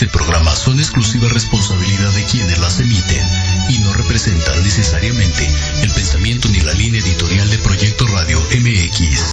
[0.00, 3.22] este programa son exclusiva responsabilidad de quienes las emiten
[3.68, 5.46] y no representan necesariamente
[5.82, 9.32] el pensamiento ni la línea editorial de Proyecto Radio MX.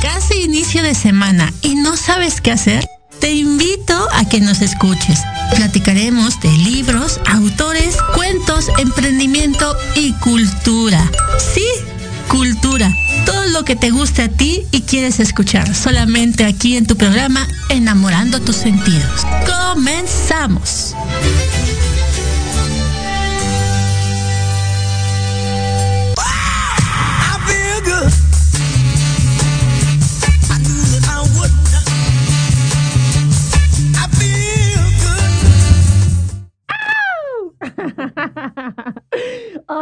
[0.00, 2.86] Casi inicio de semana y no sabes qué hacer.
[3.20, 5.20] Te invito a que nos escuches.
[5.56, 11.10] Platicaremos de libros, autores, cuentos, emprendimiento y cultura.
[11.52, 11.66] Sí,
[12.28, 12.94] cultura.
[13.26, 17.46] Todo lo que te guste a ti y quieres escuchar solamente aquí en tu programa
[17.68, 19.26] Enamorando tus sentidos.
[19.46, 20.94] Comenzamos.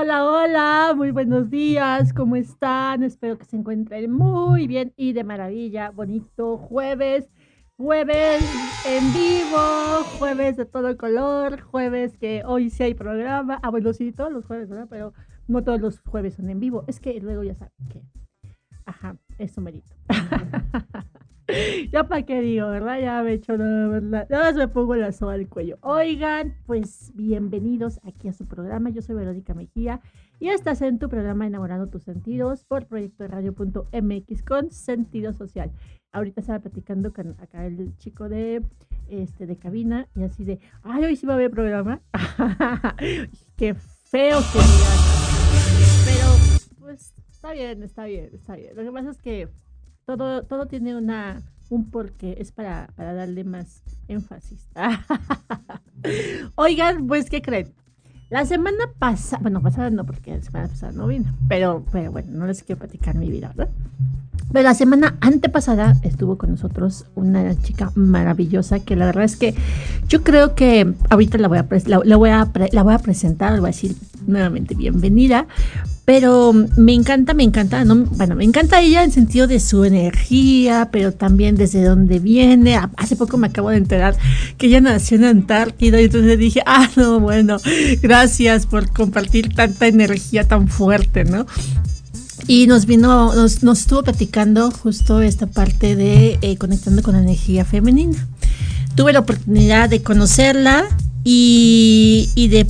[0.03, 3.05] Hola, hola, muy buenos días, ¿cómo están?
[3.05, 5.91] Espero que se encuentren muy bien y de maravilla.
[5.93, 7.31] Bonito jueves,
[7.77, 8.43] jueves
[8.85, 13.61] en vivo, jueves de todo color, jueves que hoy sí hay programa.
[13.63, 14.89] Ah, bueno, sí, todos los jueves, ¿verdad?
[14.91, 15.15] Pero
[15.47, 16.83] no todos los jueves son en vivo.
[16.89, 18.03] Es que luego ya saben que,
[18.85, 19.95] ajá, eso merito.
[21.93, 23.01] ya para qué digo, ¿verdad?
[23.01, 25.79] Ya me he hecho nada más, me pongo la soga al cuello.
[25.83, 28.91] Oigan, pues bienvenidos aquí a su programa.
[28.91, 30.01] Yo soy Verónica Mejía
[30.39, 35.73] y estás en tu programa Enamorando tus sentidos por proyecto de radio.mx con sentido social.
[36.13, 38.63] Ahorita estaba platicando con acá el chico de
[39.09, 42.01] este de cabina y así de, ay, hoy sí va a haber programa.
[43.57, 44.99] qué feo que digan.
[46.05, 48.77] Pero pues está bien, está bien, está bien.
[48.77, 49.49] Lo que pasa es que
[50.07, 54.69] todo, todo tiene una, un porqué, es para, para darle más énfasis.
[56.57, 57.73] Oigan, pues, ¿qué creen?
[58.31, 62.31] La semana pasada, bueno, pasada no, porque la semana pasada no vino, pero, pero bueno,
[62.33, 63.73] no les quiero platicar mi vida, ¿verdad?
[64.53, 69.55] Pero la semana antepasada estuvo con nosotros una chica maravillosa que la verdad es que
[70.09, 73.69] yo creo que ahorita la voy a, la, voy a, la voy a presentar, voy
[73.69, 73.97] a decir
[74.27, 75.47] nuevamente bienvenida,
[76.05, 80.89] pero me encanta, me encanta, no, bueno, me encanta ella en sentido de su energía,
[80.91, 82.77] pero también desde dónde viene.
[82.97, 84.17] Hace poco me acabo de enterar
[84.59, 87.59] que ella nació en Antártida y entonces dije, ah, no, bueno,
[88.03, 91.47] gracias por compartir tanta energía tan fuerte, ¿no?
[92.49, 97.23] Y nos vino, nos, nos estuvo platicando justo esta parte de eh, conectando con la
[97.23, 98.27] energía femenina.
[98.97, 100.85] Tuve la oportunidad de conocerla,
[101.25, 102.67] y, y de,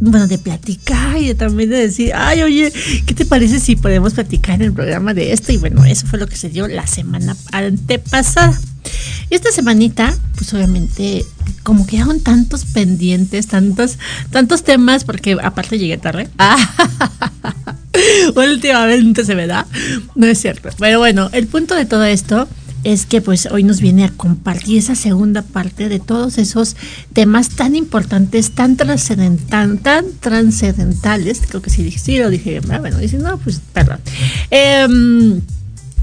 [0.00, 2.72] bueno, de platicar y también de decir, ay, oye,
[3.06, 5.52] ¿qué te parece si podemos platicar en el programa de esto?
[5.52, 8.58] Y bueno, eso fue lo que se dio la semana antepasada.
[9.28, 11.24] Y esta semanita, pues obviamente,
[11.62, 13.98] como quedaron tantos pendientes, tantos,
[14.30, 16.28] tantos temas, porque aparte llegué tarde.
[18.34, 19.66] Últimamente se me da.
[20.14, 20.70] No es cierto.
[20.78, 22.48] Pero bueno, el punto de todo esto
[22.84, 26.76] es que pues hoy nos viene a compartir esa segunda parte de todos esos
[27.12, 33.18] temas tan importantes, tan trascendentales, tan trascendentales, creo que sí, sí lo dije, bueno, dice,
[33.18, 33.98] no, pues perdón.
[34.50, 34.86] Eh,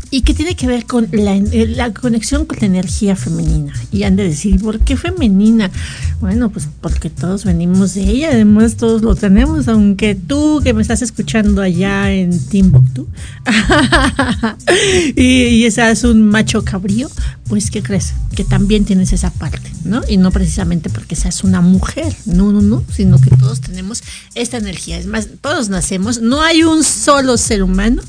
[0.09, 3.73] y que tiene que ver con eh, la, conexión con la energía femenina.
[3.91, 5.71] Y han de decir, ¿por qué femenina?
[6.19, 10.81] Bueno, pues porque todos venimos de ella, además todos lo tenemos, aunque tú que me
[10.81, 13.07] estás escuchando allá en Timbuktu
[15.15, 17.09] y, y esa es un macho cabrío,
[17.47, 18.13] pues ¿qué crees?
[18.35, 20.01] Que también tienes esa parte, ¿no?
[20.07, 24.03] Y no precisamente porque seas una mujer, no, no, no, sino que todos tenemos
[24.35, 24.97] esta energía.
[24.97, 28.01] Es más, todos nacemos, no hay un solo ser humano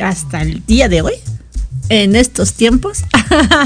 [0.00, 1.14] hasta el día de hoy,
[1.88, 3.04] en estos tiempos,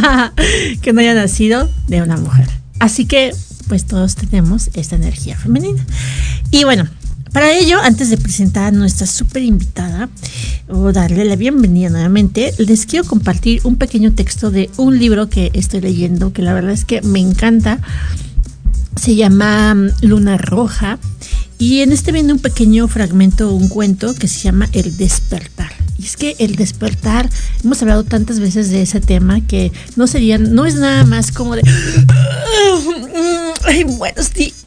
[0.83, 2.49] que no haya nacido de una mujer.
[2.79, 3.35] Así que,
[3.69, 5.85] pues todos tenemos esta energía femenina.
[6.51, 6.89] Y bueno,
[7.35, 10.09] para ello, antes de presentar a nuestra súper invitada
[10.69, 15.51] o darle la bienvenida nuevamente, les quiero compartir un pequeño texto de un libro que
[15.53, 17.81] estoy leyendo, que la verdad es que me encanta.
[18.95, 21.01] Se llama mm, Luna Roja
[21.59, 25.73] y en este viene un pequeño fragmento, un cuento que se llama El despertar.
[25.99, 27.31] Y es que el despertar,
[27.63, 31.55] hemos hablado tantas veces de ese tema que no sería, no es nada más como
[31.55, 31.63] de,
[33.65, 34.67] ay, buenos días,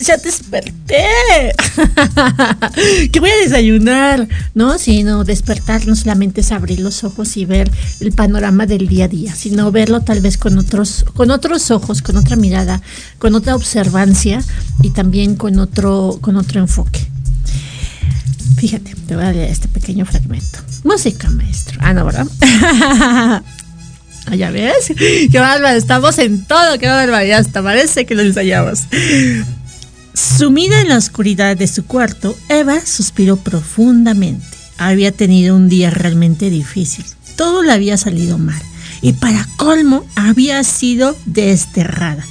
[0.00, 1.06] ya desperté,
[3.12, 4.78] que voy a desayunar, ¿no?
[4.78, 9.08] Sino despertar no solamente es abrir los ojos y ver el panorama del día a
[9.08, 12.82] día, sino verlo tal vez con otros, con otros ojos, con otra mirada,
[13.18, 14.42] con otra observancia
[14.82, 17.13] y también con otro, con otro enfoque.
[18.56, 20.58] Fíjate, te voy a leer este pequeño fragmento.
[20.84, 21.78] Música, maestro.
[21.82, 22.26] Ah, no, ¿verdad?
[24.36, 28.84] ya ves, qué bárbaro, estamos en todo, qué bárbaro, ya hasta parece que lo ensayamos.
[30.14, 34.46] Sumida en la oscuridad de su cuarto, Eva suspiró profundamente.
[34.78, 37.04] Había tenido un día realmente difícil.
[37.36, 38.60] Todo le había salido mal.
[39.02, 42.24] Y para colmo, había sido desterrada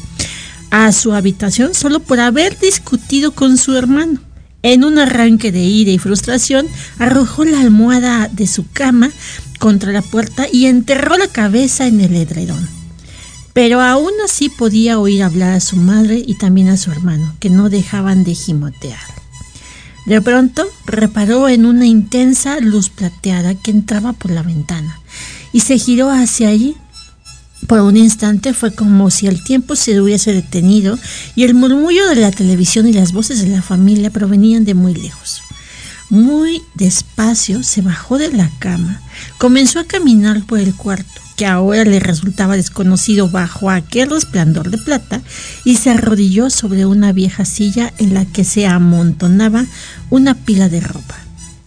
[0.72, 4.20] a su habitación solo por haber discutido con su hermano.
[4.64, 6.68] En un arranque de ira y frustración,
[6.98, 9.12] arrojó la almohada de su cama
[9.60, 12.68] contra la puerta y enterró la cabeza en el edredón.
[13.54, 17.50] Pero aún así podía oír hablar a su madre y también a su hermano, que
[17.50, 19.00] no dejaban de gimotear.
[20.06, 25.00] De pronto reparó en una intensa luz plateada que entraba por la ventana
[25.54, 26.76] y se giró hacia allí.
[27.68, 30.98] Por un instante fue como si el tiempo se hubiese detenido
[31.36, 34.94] y el murmullo de la televisión y las voces de la familia provenían de muy
[34.94, 35.42] lejos.
[36.10, 39.02] Muy despacio se bajó de la cama,
[39.38, 44.78] comenzó a caminar por el cuarto, que ahora le resultaba desconocido bajo aquel resplandor de
[44.78, 45.22] plata,
[45.64, 49.66] y se arrodilló sobre una vieja silla en la que se amontonaba
[50.10, 51.16] una pila de ropa.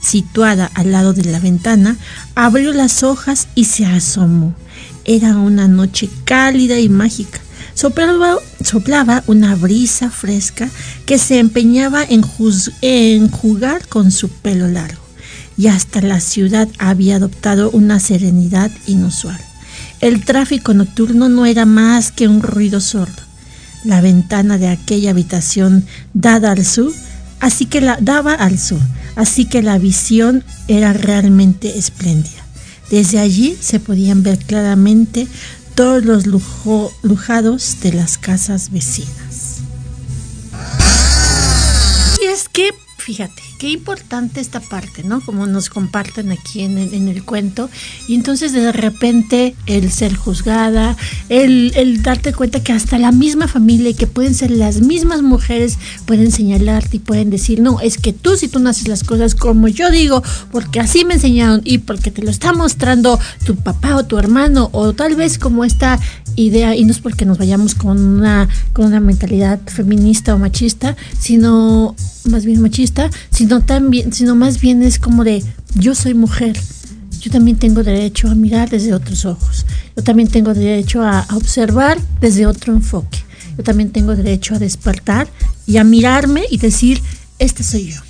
[0.01, 1.97] Situada al lado de la ventana,
[2.37, 4.55] abrió las hojas y se asomó.
[5.09, 7.41] Era una noche cálida y mágica.
[7.75, 10.69] Soplaba, una brisa fresca
[11.05, 12.25] que se empeñaba en,
[12.83, 15.03] en jugar con su pelo largo,
[15.57, 19.39] y hasta la ciudad había adoptado una serenidad inusual.
[20.01, 23.23] El tráfico nocturno no era más que un ruido sordo.
[23.85, 26.93] La ventana de aquella habitación dada al sur,
[27.39, 28.81] así que la daba al sur,
[29.15, 32.46] así que la visión era realmente espléndida.
[32.91, 35.27] Desde allí se podían ver claramente
[35.75, 36.27] todos los
[37.03, 39.59] lujados de las casas vecinas.
[42.23, 45.21] Y es que, fíjate, qué importante esta parte, ¿no?
[45.21, 47.71] Como nos comparten aquí en el, cuento.
[48.09, 50.97] Y entonces de repente el ser juzgada,
[51.29, 55.23] el, el, darte cuenta que hasta la misma familia y que pueden ser las mismas
[55.23, 59.05] mujeres pueden señalarte y pueden decir, no, es que tú si tú no haces las
[59.05, 60.23] cosas como yo digo,
[60.53, 64.69] porque así me enseñaron y porque te lo está mostrando tu papá o tu hermano
[64.73, 65.99] o tal vez como esta
[66.37, 70.97] idea, y no es porque nos vayamos con una, con una mentalidad feminista o machista,
[71.19, 75.43] sino más bien machista, sino también, sino más bien es como de
[75.75, 76.59] yo soy mujer,
[77.21, 79.67] yo también tengo derecho a mirar desde otros ojos,
[79.97, 83.19] yo también tengo derecho a, observar desde otro enfoque,
[83.57, 85.29] yo también tengo derecho a despertar
[85.67, 87.01] y a mirarme y decir,
[87.39, 88.01] este soy yo.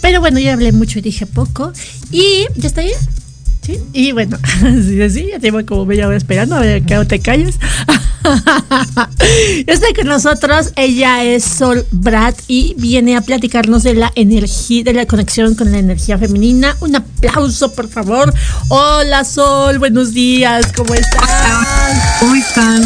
[0.00, 1.72] Pero bueno, ya hablé mucho y dije poco.
[2.10, 2.98] Y ya está bien.
[3.64, 3.80] ¿Sí?
[3.94, 7.20] Y bueno, sí, sí, ya tengo como media hora esperando a ver que no te
[7.20, 7.56] calles.
[9.66, 14.92] Está con nosotros, ella es Sol Brad y viene a platicarnos de la energía, de
[14.92, 16.76] la conexión con la energía femenina.
[16.80, 18.32] Un aplauso, por favor.
[18.68, 22.18] Hola Sol, buenos días, ¿cómo estás?
[22.20, 22.82] ¿Cómo están?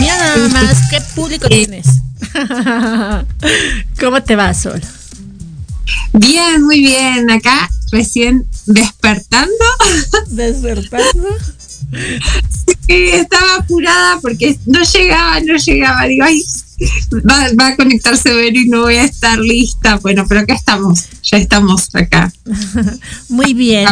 [0.00, 1.86] Mira nada más, ¿qué público tienes?
[4.00, 4.80] ¿Cómo te va, Sol?
[6.12, 7.30] Bien, muy bien.
[7.30, 9.64] Acá recién despertando.
[10.28, 11.28] ¿Despertando?
[12.86, 16.04] Sí, estaba apurada porque no llegaba, no llegaba.
[16.04, 16.42] Digo, ay,
[17.58, 19.96] va, a conectarse Vero y no voy a estar lista.
[19.96, 22.32] Bueno, pero acá estamos, ya estamos acá.
[23.28, 23.86] Muy bien.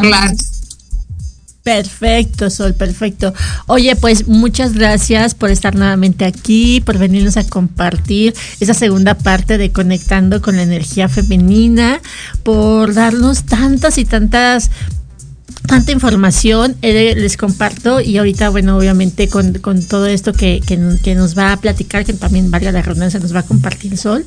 [1.68, 3.34] Perfecto, Sol, perfecto.
[3.66, 9.58] Oye, pues muchas gracias por estar nuevamente aquí, por venirnos a compartir esa segunda parte
[9.58, 12.00] de Conectando con la Energía Femenina,
[12.42, 14.70] por darnos tantas y tantas
[15.66, 21.36] tanta información, eh, les comparto y ahorita, bueno, obviamente con, todo esto que, que, nos
[21.36, 24.24] va a platicar, que también valga la redundancia, nos va a compartir Sol,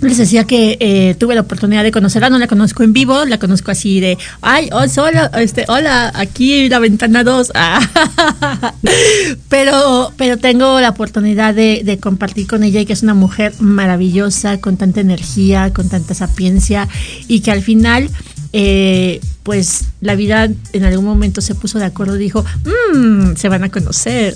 [0.00, 3.38] les decía que eh, tuve la oportunidad de conocerla, no la conozco en vivo, la
[3.38, 7.52] conozco así de, ay, oh, hola, este, hola, aquí la ventana 2.
[9.48, 13.52] pero, pero tengo la oportunidad de, de, compartir con ella y que es una mujer
[13.58, 16.88] maravillosa, con tanta energía, con tanta sapiencia
[17.26, 18.08] y que al final
[18.52, 22.44] eh, pues la vida en algún momento se puso de acuerdo y dijo,
[22.94, 24.34] mmm, se van a conocer.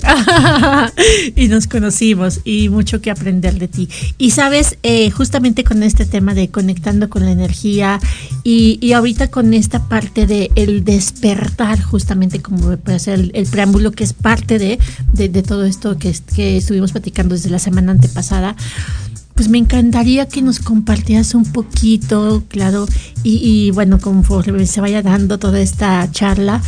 [1.35, 3.89] y nos conocimos y mucho que aprender de ti.
[4.17, 7.99] Y sabes, eh, justamente con este tema de conectando con la energía
[8.43, 14.03] y, ahorita con esta parte de el despertar, justamente como puede ser el, preámbulo que
[14.03, 14.79] es parte de,
[15.13, 18.55] de, todo esto que, que estuvimos platicando desde la semana antepasada
[19.35, 22.85] pues me encantaría que nos compartieras un poquito, claro,
[23.23, 26.61] y, bueno, conforme se vaya dando toda esta charla,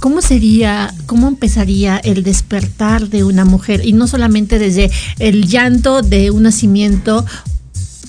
[0.00, 3.84] ¿cómo sería, cómo empezaría el despertar de una mujer?
[3.84, 7.24] Y no solamente desde el llanto de un nacimiento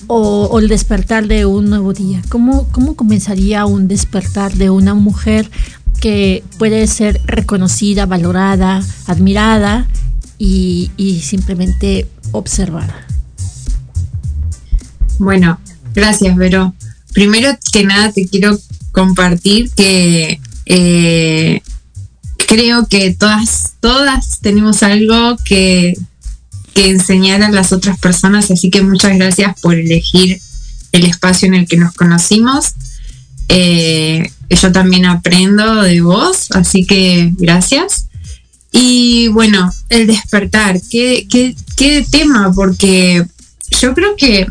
[0.08, 2.20] o, el despertar de un nuevo día.
[2.28, 5.50] ¿Cómo, ¿Cómo comenzaría un despertar de una mujer
[6.00, 9.86] que puede ser reconocida, valorada, admirada
[10.38, 13.06] y simplemente observada?
[15.20, 15.60] Bueno,
[15.94, 16.74] gracias, Vero.
[17.12, 18.58] Primero que nada te quiero
[18.90, 21.60] compartir que eh,
[22.48, 25.94] creo que todas, todas tenemos algo que,
[26.72, 30.40] que enseñar a las otras personas, así que muchas gracias por elegir
[30.92, 32.72] el espacio en el que nos conocimos.
[33.48, 38.06] Eh, yo también aprendo de vos, así que gracias.
[38.72, 42.50] Y bueno, el despertar, ¿qué, qué, qué tema?
[42.54, 43.26] Porque
[43.82, 44.46] yo creo que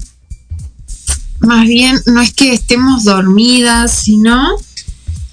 [1.40, 4.58] más bien no es que estemos dormidas, sino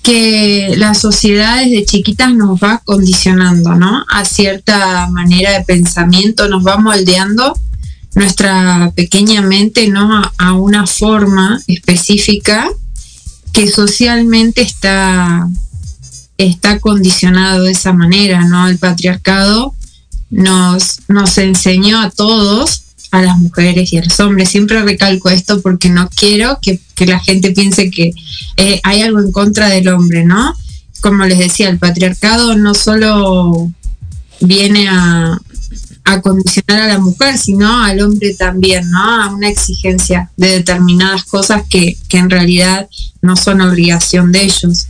[0.02, 4.04] que la sociedad desde chiquitas nos va condicionando, ¿no?
[4.08, 7.58] A cierta manera de pensamiento, nos va moldeando
[8.14, 10.22] nuestra pequeña mente, ¿no?
[10.38, 12.68] A, una forma específica
[13.52, 15.48] que socialmente está,
[16.38, 18.68] está condicionado de esa manera, ¿no?
[18.68, 19.74] El patriarcado
[20.30, 24.48] nos, nos enseñó a todos a las mujeres y a los hombres.
[24.48, 28.12] Siempre recalco esto porque no quiero que, la gente piense que
[28.56, 30.54] eh, hay algo en contra del hombre, ¿no?
[31.00, 33.70] Como les decía, el patriarcado no solo
[34.40, 35.38] viene a,
[36.04, 39.22] a condicionar a la mujer, sino al hombre también, ¿no?
[39.22, 42.88] A una exigencia de determinadas cosas que, que en realidad
[43.22, 44.86] no son obligación de ellos.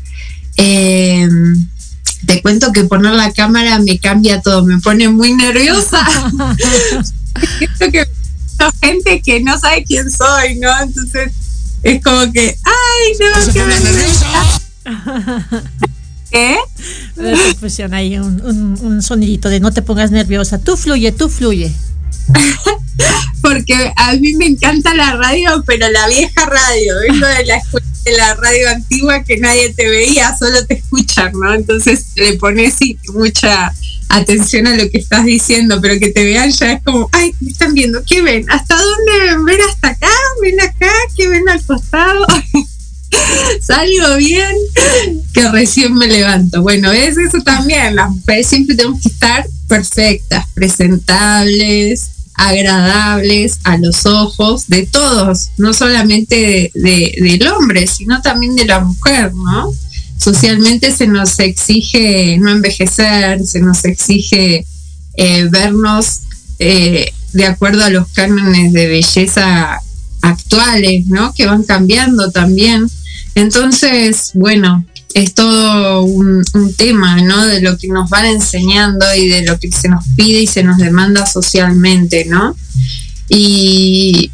[0.57, 1.29] Eh,
[2.27, 6.07] te cuento que poner la cámara me cambia todo, me pone muy nerviosa.
[7.93, 8.07] que
[8.81, 10.71] gente que no sabe quién soy, ¿no?
[10.83, 11.33] Entonces
[11.83, 14.61] es como que, ay, no, qué nerviosa.
[16.31, 16.57] ¿Qué?
[17.61, 20.59] Funciona ahí un, un, un sonidito de no te pongas nerviosa.
[20.59, 21.73] Tú fluye, tú fluye.
[23.43, 26.95] Porque a mí me encanta la radio, pero la vieja radio.
[27.01, 31.33] Vengo de la escuela de la radio antigua que nadie te veía, solo te escuchan,
[31.33, 31.53] ¿no?
[31.53, 32.77] Entonces le pones
[33.13, 33.75] mucha
[34.09, 37.51] atención a lo que estás diciendo, pero que te vean ya es como, ay, me
[37.51, 38.47] están viendo, ¿qué ven?
[38.49, 39.61] ¿Hasta dónde ven?
[39.69, 40.13] ¿Hasta acá?
[40.41, 40.93] ¿Ven acá?
[41.17, 42.25] ¿Qué ven al costado?
[43.61, 44.55] Salgo bien,
[45.35, 46.63] que recién me levanto.
[46.63, 54.07] Bueno, es eso también, las mujeres siempre tenemos que estar perfectas, presentables, agradables a los
[54.07, 59.73] ojos de todos, no solamente de, del hombre, sino también de la mujer, ¿no?
[60.19, 64.67] Socialmente se nos exige no envejecer, se nos exige
[65.15, 66.21] eh, vernos
[66.59, 69.81] eh, de acuerdo a los cánones de belleza
[70.23, 71.33] actuales, ¿no?
[71.35, 72.87] Que van cambiando también.
[73.35, 74.85] Entonces, bueno,
[75.17, 76.45] es todo un,
[76.77, 77.47] tema, ¿no?
[77.47, 80.63] De lo que nos van enseñando y de lo que se nos pide y se
[80.63, 82.55] nos demanda socialmente, ¿no?
[83.31, 84.31] Y,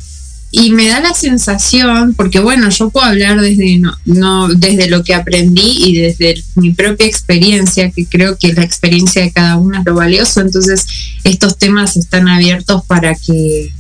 [0.73, 5.85] me da la sensación, porque bueno, yo puedo hablar desde, no, desde lo que aprendí
[5.85, 9.95] y desde mi propia experiencia, que creo que la experiencia de cada uno es lo
[9.95, 10.85] valioso, entonces
[11.23, 13.73] estos temas están abiertos para que,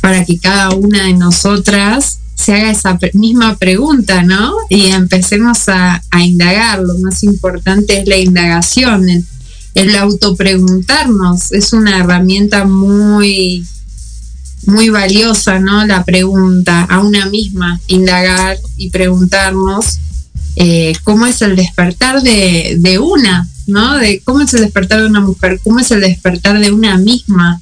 [0.00, 4.54] para que cada una de nosotras se haga esa misma pregunta, ¿no?
[4.68, 6.80] Y empecemos a, indagar.
[6.80, 9.24] Lo más importante es la indagación, el,
[9.74, 11.52] el autopreguntarnos.
[11.52, 13.66] Es una herramienta muy,
[14.66, 15.86] muy valiosa, ¿no?
[15.86, 19.98] La pregunta a una misma, indagar y preguntarnos
[20.56, 23.96] eh, cómo es el despertar de, de una, ¿no?
[23.96, 27.60] De cómo es el despertar de una mujer, cómo es el despertar de una misma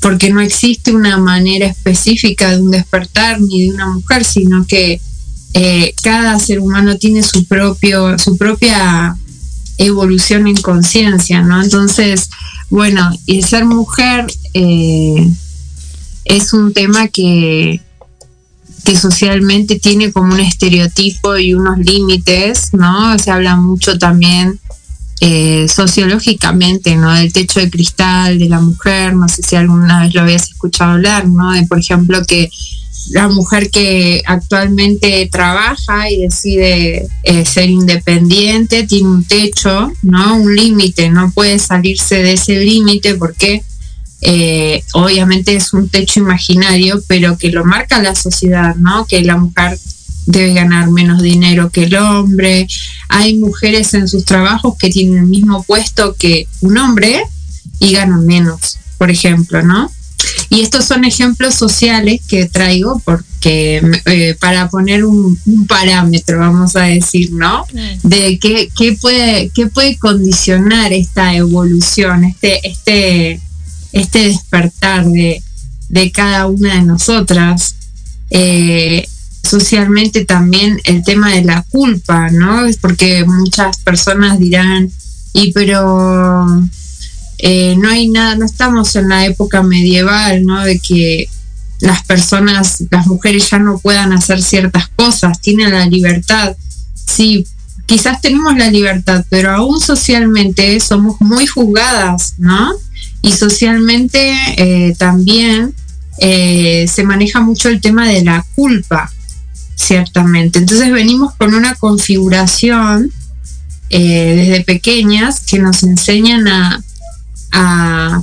[0.00, 5.00] porque no existe una manera específica de un despertar ni de una mujer, sino que
[5.52, 9.16] eh, cada ser humano tiene su propio, su propia
[9.78, 11.62] evolución en conciencia, ¿no?
[11.62, 12.30] Entonces,
[12.70, 15.28] bueno, y ser mujer eh,
[16.24, 17.80] es un tema que,
[18.84, 23.18] que socialmente tiene como un estereotipo y unos límites, ¿no?
[23.18, 24.60] Se habla mucho también
[25.20, 27.14] eh, sociológicamente, ¿no?
[27.14, 30.92] Del techo de cristal de la mujer, no sé si alguna vez lo habías escuchado
[30.92, 31.52] hablar, ¿no?
[31.52, 32.50] De, por ejemplo, que
[33.10, 40.36] la mujer que actualmente trabaja y decide eh, ser independiente tiene un techo, ¿no?
[40.36, 43.62] Un límite, no puede salirse de ese límite porque
[44.22, 49.06] eh, obviamente es un techo imaginario, pero que lo marca la sociedad, ¿no?
[49.06, 49.78] Que la mujer
[50.26, 52.66] debe ganar menos dinero que el hombre.
[53.08, 57.22] Hay mujeres en sus trabajos que tienen el mismo puesto que un hombre
[57.78, 59.90] y ganan menos, por ejemplo, ¿no?
[60.50, 66.82] Y estos son ejemplos sociales que traigo porque eh, para poner un, parámetro, vamos a
[66.82, 67.64] decir, ¿no?
[68.02, 73.40] De qué, qué, puede, qué puede condicionar esta evolución, este, este,
[73.92, 75.42] este despertar de,
[75.88, 77.76] de cada una de nosotras.
[78.30, 79.06] Eh,
[79.42, 82.66] socialmente también el tema de la culpa, ¿no?
[82.66, 84.90] Es porque muchas personas dirán,
[85.32, 86.46] y pero
[87.38, 90.64] eh, no hay nada, no estamos en la época medieval, ¿no?
[90.64, 91.28] De que
[91.80, 96.54] las personas, las mujeres ya no puedan hacer ciertas cosas, tienen la libertad.
[96.94, 97.46] Sí,
[97.86, 102.72] quizás tenemos la libertad, pero aún socialmente somos muy juzgadas, ¿no?
[103.22, 105.74] Y socialmente eh, también
[106.18, 109.10] eh, se maneja mucho el tema de la culpa,
[109.80, 110.58] ciertamente.
[110.58, 113.10] Entonces venimos con una configuración
[113.88, 116.82] eh, desde pequeñas que nos enseñan a,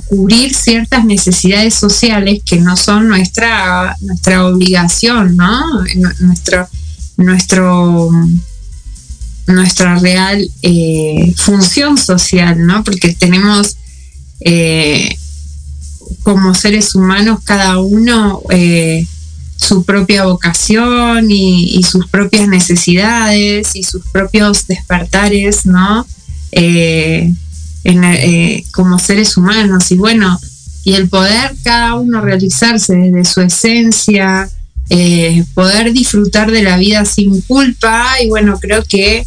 [0.08, 5.84] cubrir ciertas necesidades sociales que no son nuestra, nuestra obligación, ¿no?
[6.20, 6.66] Nuestro,
[7.18, 8.10] nuestro,
[9.46, 12.82] nuestra real eh, función social, ¿no?
[12.82, 13.76] Porque tenemos
[14.40, 15.14] eh,
[16.22, 18.40] como seres humanos cada uno
[19.58, 26.06] su propia vocación y, sus propias necesidades y sus propios despertares, ¿no?
[26.52, 27.34] eh,
[28.72, 30.38] como seres humanos y bueno,
[30.84, 34.48] y el poder cada uno realizarse desde su esencia,
[34.88, 39.26] eh, poder disfrutar de la vida sin culpa y bueno, creo que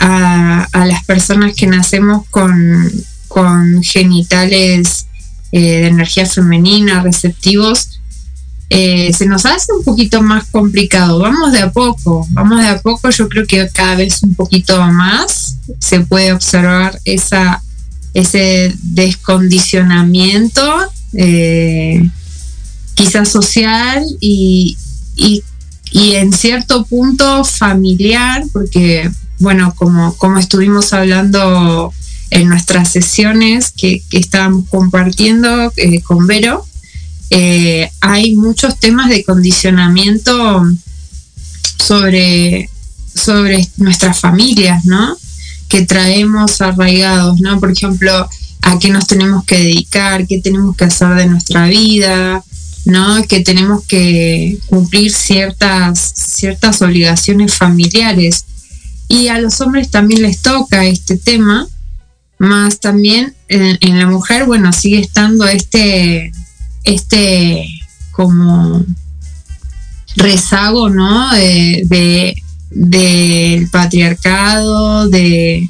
[0.00, 2.90] a, a las personas que nacemos con,
[3.28, 5.06] con genitales
[5.52, 7.97] eh, de energía femenina, receptivos,
[8.70, 11.18] eh, se nos hace un poquito más complicado.
[11.18, 13.10] Vamos de a poco, vamos de a poco.
[13.10, 17.62] Yo creo que cada vez un poquito más se puede observar esa
[18.14, 20.62] ese descondicionamiento,
[21.12, 22.08] eh,
[22.94, 24.76] quizás social y,
[25.16, 25.42] y,
[25.92, 31.92] en cierto punto familiar, porque, bueno, como, como estuvimos hablando
[32.30, 36.66] en nuestras sesiones que, estábamos compartiendo eh, con Vero,
[37.30, 40.62] eh, hay muchos temas de condicionamiento
[41.78, 42.68] sobre,
[43.14, 45.16] sobre nuestras familias, ¿no?
[45.68, 47.60] que traemos arraigados, ¿no?
[47.60, 48.28] Por ejemplo,
[48.62, 52.42] a qué nos tenemos que dedicar, qué tenemos que hacer de nuestra vida,
[52.86, 53.22] ¿no?
[53.24, 58.44] Que tenemos que cumplir ciertas, ciertas obligaciones familiares.
[59.08, 61.68] Y a los hombres también les toca este tema,
[62.38, 66.32] más también en, la mujer, bueno, sigue estando este,
[66.94, 67.68] este
[68.12, 68.84] como
[70.16, 71.32] rezago, ¿no?
[71.32, 72.34] de
[72.70, 75.68] del patriarcado, de,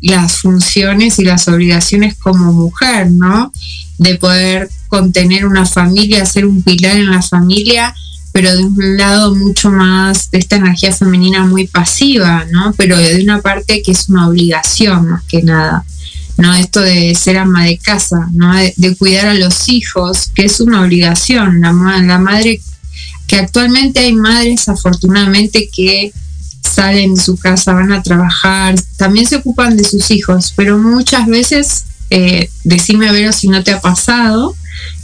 [0.00, 3.50] las funciones y las obligaciones como mujer, ¿no?
[3.96, 7.94] De poder contener una familia, ser un pilar en la familia,
[8.30, 12.74] pero de un lado mucho más de esta energía femenina muy pasiva, ¿no?
[12.76, 15.86] Pero de una parte que es una obligación más que nada,
[16.36, 16.54] ¿no?
[16.54, 18.54] Esto de ser ama de casa, ¿no?
[18.54, 21.60] De, cuidar a los hijos, que es una obligación.
[21.60, 22.60] La, la madre
[23.26, 26.12] que actualmente hay madres afortunadamente que
[26.62, 31.26] salen de su casa, van a trabajar, también se ocupan de sus hijos, pero muchas
[31.26, 34.56] veces, eh, decime Vero si no te ha pasado,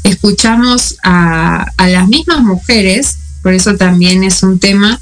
[0.03, 5.01] escuchamos a, las mismas mujeres, por eso también es un tema,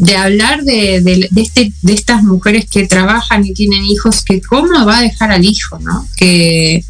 [0.00, 4.86] de hablar de, de, este, de estas mujeres que trabajan y tienen hijos, que cómo
[4.86, 6.08] va a dejar al hijo, ¿no?
[6.16, 6.82] Que,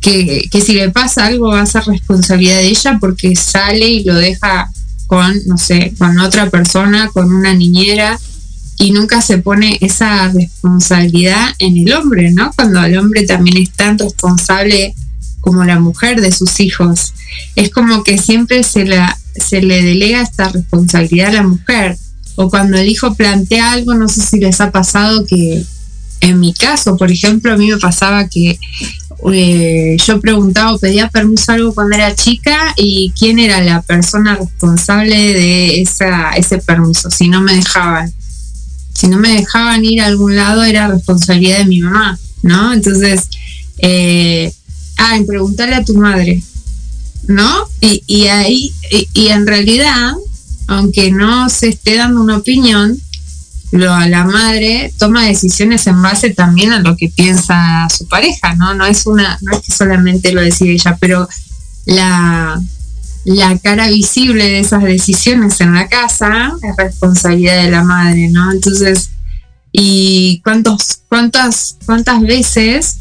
[0.00, 4.14] que, si le pasa algo va a ser responsabilidad de ella porque sale y lo
[4.14, 4.70] deja
[5.08, 8.16] con, no sé, con otra persona, con una niñera,
[8.76, 12.52] y nunca se pone esa responsabilidad en el hombre, ¿no?
[12.54, 14.94] Cuando el hombre también es tan responsable
[15.40, 17.14] como la mujer de sus hijos.
[17.56, 21.98] Es como que siempre se, la, se le delega esta responsabilidad a la mujer.
[22.40, 25.64] O cuando el hijo plantea algo, no sé si les ha pasado que,
[26.20, 28.60] en mi caso, por ejemplo, a mí me pasaba que
[29.32, 35.16] eh, yo preguntaba pedía permiso algo cuando era chica y quién era la persona responsable
[35.16, 38.14] de esa, ese permiso, si no me dejaban.
[38.94, 42.72] Si no me dejaban ir a algún lado era responsabilidad de mi mamá, ¿no?
[42.72, 43.28] Entonces,
[43.78, 44.52] eh,
[44.96, 46.40] ah, en preguntarle a tu madre,
[47.26, 47.66] ¿no?
[47.80, 48.72] Y, y ahí,
[49.12, 50.12] y en realidad,
[50.68, 52.96] aunque no se esté dando una opinión,
[53.72, 58.74] lo, la madre toma decisiones en base también a lo que piensa su pareja, ¿no?
[58.74, 61.28] No es una, no es que solamente lo decide ella, pero
[61.86, 62.60] la,
[63.24, 68.52] la cara visible de esas decisiones en la casa es responsabilidad de la madre, ¿no?
[68.52, 69.10] Entonces,
[69.72, 72.96] y cuántos, cuántas, cuántas veces,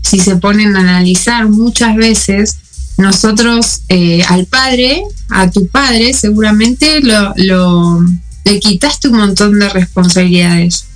[0.00, 2.56] si se ponen a analizar, muchas veces
[2.96, 8.00] nosotros eh, al padre, a tu padre, seguramente lo,
[8.44, 10.86] le quitaste un montón de responsabilidades.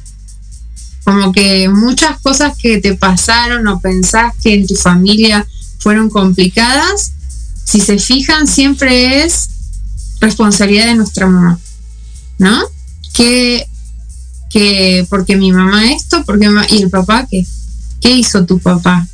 [1.05, 5.47] Como que muchas cosas que te pasaron o pensás que en tu familia
[5.79, 7.13] fueron complicadas,
[7.65, 9.49] si se fijan, siempre es
[10.21, 11.59] responsabilidad de nuestra mamá,
[12.39, 12.63] ¿no?
[13.13, 13.67] Que,
[14.51, 17.45] que porque mi mamá esto, porque y el papá qué,
[18.01, 19.07] ¿qué hizo tu papá?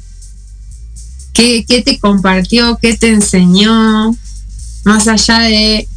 [1.35, 2.79] ¿Qué, ¿Qué te compartió?
[2.81, 4.17] ¿Qué te enseñó?
[4.85, 5.89] más allá de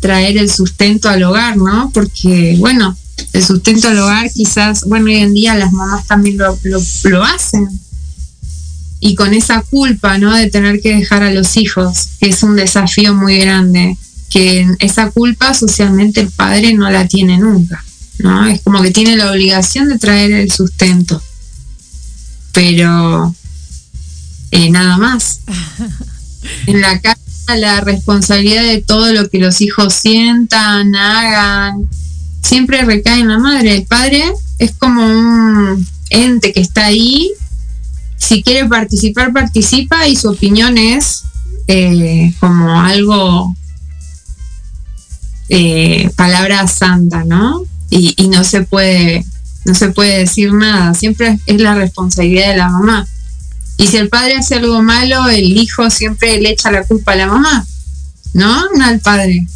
[0.00, 1.90] traer el sustento al hogar, ¿no?
[1.92, 2.96] Porque, bueno,
[3.32, 6.58] el sustento al hogar quizás, bueno, hoy en día las mamás también lo,
[7.04, 7.68] lo, hacen.
[9.00, 10.34] Y con esa culpa, ¿no?
[10.34, 13.96] De tener que dejar a los hijos, que es un desafío muy grande,
[14.30, 17.84] que esa culpa socialmente el padre no la tiene nunca,
[18.18, 18.46] ¿no?
[18.46, 21.20] Es como que tiene la obligación de traer el sustento.
[22.52, 23.34] Pero
[24.50, 25.40] eh, nada más.
[26.66, 27.18] En la casa
[27.56, 31.88] la responsabilidad de todo lo que los hijos sientan, hagan,
[32.42, 33.76] siempre recae en la madre.
[33.76, 34.22] El padre
[34.58, 37.30] es como un ente que está ahí.
[38.16, 41.24] Si quiere participar, participa y su opinión es
[41.68, 43.54] eh, como algo,
[45.48, 47.62] eh, palabra santa, ¿no?
[47.90, 49.24] Y, y, no se puede,
[49.64, 50.92] no se puede decir nada.
[50.94, 53.06] Siempre es la responsabilidad de la mamá.
[53.78, 57.16] Y si el padre hace algo malo, el hijo siempre le echa la culpa a
[57.16, 57.64] la mamá,
[58.34, 58.64] ¿no?
[58.76, 59.46] No al padre.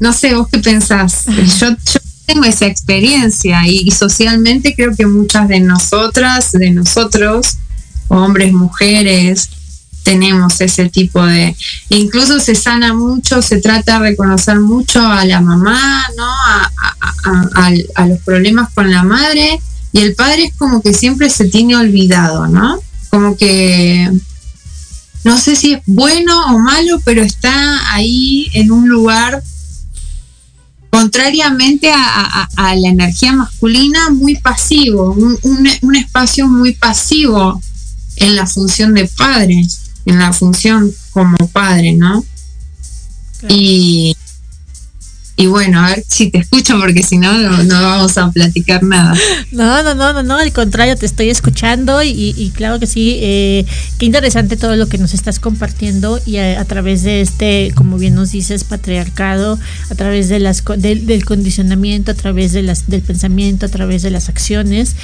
[0.00, 1.24] No sé, vos qué pensás.
[1.60, 7.56] Yo, yo tengo esa experiencia y, socialmente creo que muchas de nosotras, de nosotros,
[8.08, 9.48] hombres, mujeres,
[10.02, 11.56] tenemos ese tipo de...
[11.88, 16.26] Incluso se sana mucho, se trata de reconocer mucho a la mamá, ¿no?
[16.26, 19.60] A, a los problemas con la madre
[19.92, 22.80] y el padre es como que siempre se tiene olvidado, ¿no?
[23.16, 24.10] Como que
[25.24, 29.42] no sé si es bueno o malo, pero está ahí en un lugar
[30.90, 37.58] contrariamente a, la energía masculina, muy pasivo, un, espacio muy pasivo
[38.16, 39.62] en la función de padre,
[40.04, 42.22] en la función como padre, ¿no?
[43.48, 44.14] Y,
[45.38, 47.30] y bueno, a ver si te escucho porque si no,
[47.62, 49.14] no, vamos a platicar nada.
[49.52, 53.66] No, no, no, no, no, al contrario, te estoy escuchando y, claro que sí, eh,
[53.98, 58.14] qué interesante todo lo que nos estás compartiendo y a, través de este, como bien
[58.14, 59.58] nos dices, patriarcado,
[59.90, 64.10] a través de las del condicionamiento, a través de las del pensamiento, a través de
[64.10, 64.96] las acciones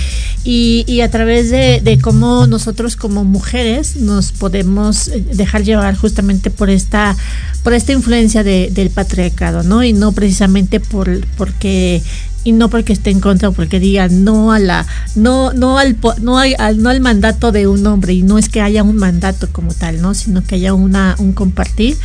[0.44, 6.70] y, y a través de, cómo nosotros como mujeres nos podemos dejar llevar justamente por
[6.70, 7.16] esta
[7.62, 9.84] por esta influencia de, del patriarcado, ¿no?
[9.84, 12.00] Y no precisamente por porque
[12.44, 15.96] y no porque esté en contra o porque diga no a la no no al
[16.20, 19.48] no al, no al mandato de un hombre y no es que haya un mandato
[19.50, 20.14] como tal, ¿no?
[20.14, 21.96] Sino que haya una un compartir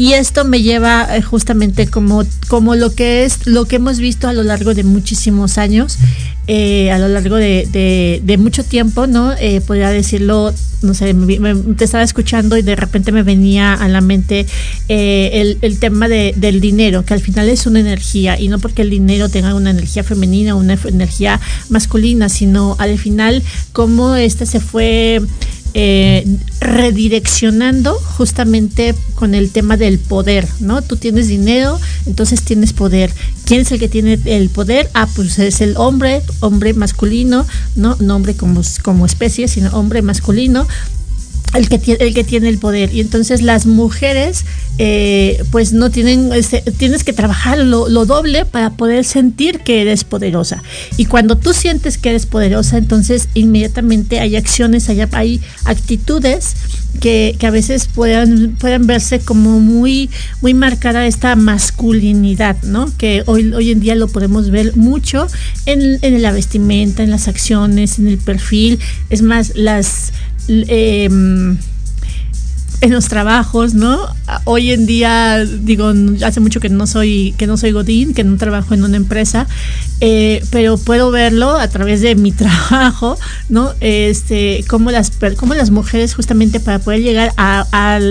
[0.00, 4.28] y esto me lleva eh, justamente como, como lo que es lo que hemos visto
[4.28, 5.98] a lo largo de muchísimos años,
[6.46, 9.34] eh, a lo largo de, mucho tiempo, ¿no?
[9.34, 11.14] Eh, podría decirlo, no sé,
[11.76, 14.46] te estaba escuchando y de repente me venía a la mente
[14.88, 18.80] el, el, tema de, del dinero, que al final es una energía, y no porque
[18.80, 23.42] el dinero tenga una energía femenina o una energía masculina, sino al final
[23.74, 25.20] cómo este se fue
[25.74, 26.26] eh,
[26.60, 30.82] redireccionando justamente con el tema del poder, ¿no?
[30.82, 33.12] Tú tienes dinero, entonces tienes poder.
[33.44, 34.90] ¿Quién es el que tiene el poder?
[34.94, 37.96] Ah, pues es el hombre, hombre masculino, ¿no?
[38.00, 40.66] No hombre como, como especie, sino hombre masculino,
[41.54, 42.94] el que, tiene, el que tiene el poder.
[42.94, 44.44] Y entonces las mujeres,
[44.78, 46.30] eh, pues no tienen,
[46.78, 50.62] tienes que trabajar lo, doble para poder sentir que eres poderosa.
[50.96, 56.54] Y cuando tú sientes que eres poderosa, entonces inmediatamente hay acciones, hay, hay actitudes
[57.00, 60.10] que, que, a veces puedan, puedan verse como muy,
[60.40, 62.92] muy marcada esta masculinidad, ¿no?
[62.96, 65.26] Que hoy, hoy en día lo podemos ver mucho
[65.66, 68.78] en, en la vestimenta, en las acciones, en el perfil.
[69.08, 70.12] Es más, las
[70.50, 71.56] Em,
[72.80, 74.00] en los trabajos, ¿no?
[74.44, 75.92] Hoy en día, digo,
[76.24, 79.46] hace mucho que no soy, que no soy Godín, que no trabajo en una empresa,
[80.00, 83.74] eh, pero puedo verlo a través de mi trabajo, ¿no?
[83.80, 87.66] Este, como las, como las mujeres justamente para poder llegar a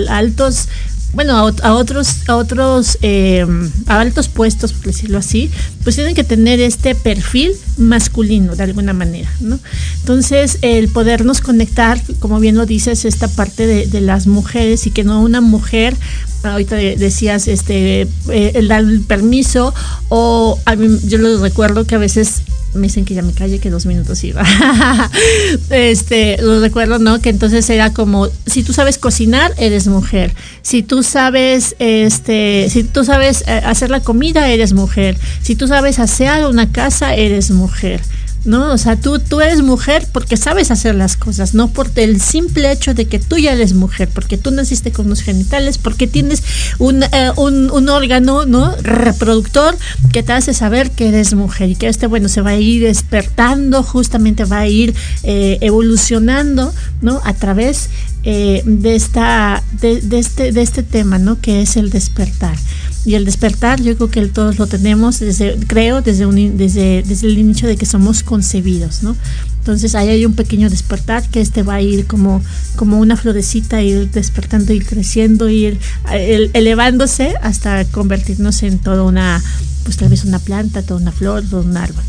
[0.08, 0.68] altos
[1.12, 3.44] bueno, a, otros, a otros, eh,
[3.86, 5.50] a altos puestos, por decirlo así,
[5.82, 9.58] pues tienen que tener este perfil masculino de alguna manera, ¿no?
[10.00, 15.04] Entonces, el podernos conectar, como bien lo dices, esta parte de, las mujeres y que
[15.04, 15.94] no una mujer
[16.42, 19.74] ahorita decías este eh, el dar el permiso
[20.08, 22.42] o a mí, yo lo recuerdo que a veces
[22.74, 24.42] me dicen que ya me calle, que dos minutos iba.
[25.70, 27.20] este, lo recuerdo, ¿no?
[27.20, 30.32] Que entonces era como, si tú sabes cocinar, eres mujer.
[30.62, 35.16] Si tú sabes, este, si tú sabes eh, hacer la comida, eres mujer.
[35.42, 38.00] Si tú sabes asear una casa, eres mujer.
[38.44, 38.72] ¿No?
[38.72, 42.72] O sea, tú, tú eres mujer porque sabes hacer las cosas, no por el simple
[42.72, 46.42] hecho de que tú ya eres mujer, porque tú naciste con unos genitales, porque tienes
[46.78, 48.74] un, eh, un, un, órgano, ¿no?
[48.76, 49.76] Reproductor
[50.12, 52.82] que te hace saber que eres mujer y que este, bueno, se va a ir
[52.84, 56.72] despertando, justamente va a ir eh, evolucionando,
[57.02, 57.20] ¿no?
[57.24, 57.90] A través
[58.22, 61.40] eh, de, esta, de, este, de este tema, ¿no?
[61.40, 62.56] Que es el despertar
[63.04, 67.26] y el despertar yo creo que todos lo tenemos desde creo desde un, desde desde
[67.26, 69.16] el inicio de que somos concebidos no
[69.58, 72.42] entonces ahí hay un pequeño despertar que este va a ir como
[72.76, 75.78] como una florecita ir despertando ir creciendo ir
[76.12, 79.42] el, elevándose hasta convertirnos en toda una
[79.84, 82.04] pues tal vez una planta toda una flor todo un árbol.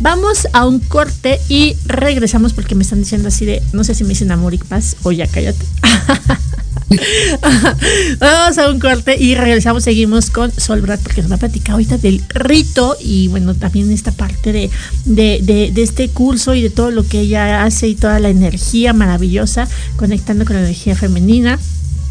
[0.00, 4.04] Vamos a un corte y regresamos porque me están diciendo así de no sé si
[4.04, 5.66] me dicen amor y paz o ya cállate
[8.18, 11.98] Vamos a un corte y regresamos, seguimos con Solbrad porque nos va a platicar ahorita
[11.98, 14.70] del rito y bueno, también esta parte de,
[15.04, 18.28] de, de, de, este curso y de todo lo que ella hace y toda la
[18.28, 21.58] energía maravillosa conectando con la energía femenina.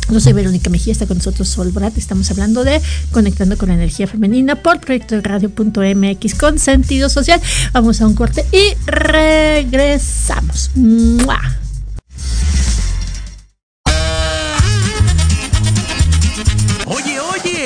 [0.09, 1.95] Yo soy Verónica Mejía, está con nosotros Solbrat.
[1.97, 7.39] Estamos hablando de Conectando con la Energía Femenina por proyecto de radio.mx con sentido social.
[7.73, 10.71] Vamos a un corte y regresamos.
[10.73, 11.39] ¡Mua!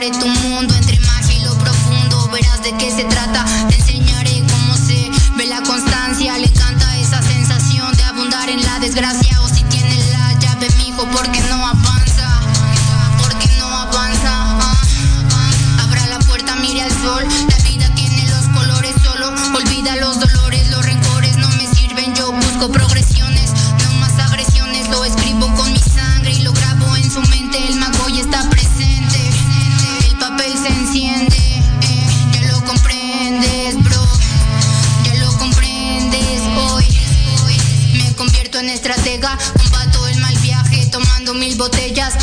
[0.00, 2.28] destrozaré tu mundo entre magia y lo profundo.
[2.28, 3.44] Verás de qué se trata.
[3.68, 6.36] Te enseñaré cómo se ve la constancia.
[6.38, 9.25] Le encanta esa sensación de abundar en la desgracia.
[38.60, 39.36] En estratega.
[39.56, 42.14] Combato el mal viaje tomando mil botellas.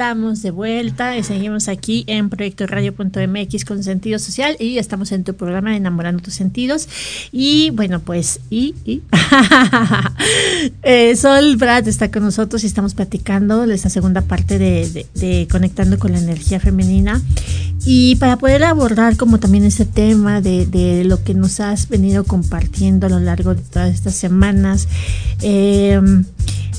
[0.00, 5.24] Estamos de vuelta y seguimos aquí en Proyecto Radio.mx con sentido social y estamos en
[5.24, 6.86] tu programa Enamorando tus sentidos.
[7.32, 9.00] Y bueno, pues, y, y
[10.82, 15.48] eh, Sol Brad está con nosotros y estamos platicando esta segunda parte de, de- de
[15.50, 17.22] Conectando con la Energía Femenina.
[17.86, 22.24] Y para poder abordar como también ese tema de, de lo que nos has venido
[22.24, 24.88] compartiendo a lo largo de todas estas semanas,
[25.40, 25.98] eh,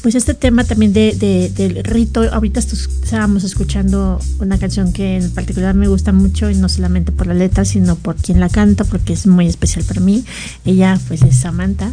[0.02, 5.32] pues este tema también de, de- del rito, ahorita estábamos escuchando una canción que en
[5.32, 8.84] particular me gusta mucho y no solamente por la letra, sino por quien la canta,
[8.84, 10.24] porque es muy especial para mí.
[10.66, 11.92] Ella pues es Samantha.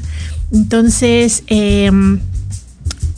[0.52, 2.20] Entonces, em,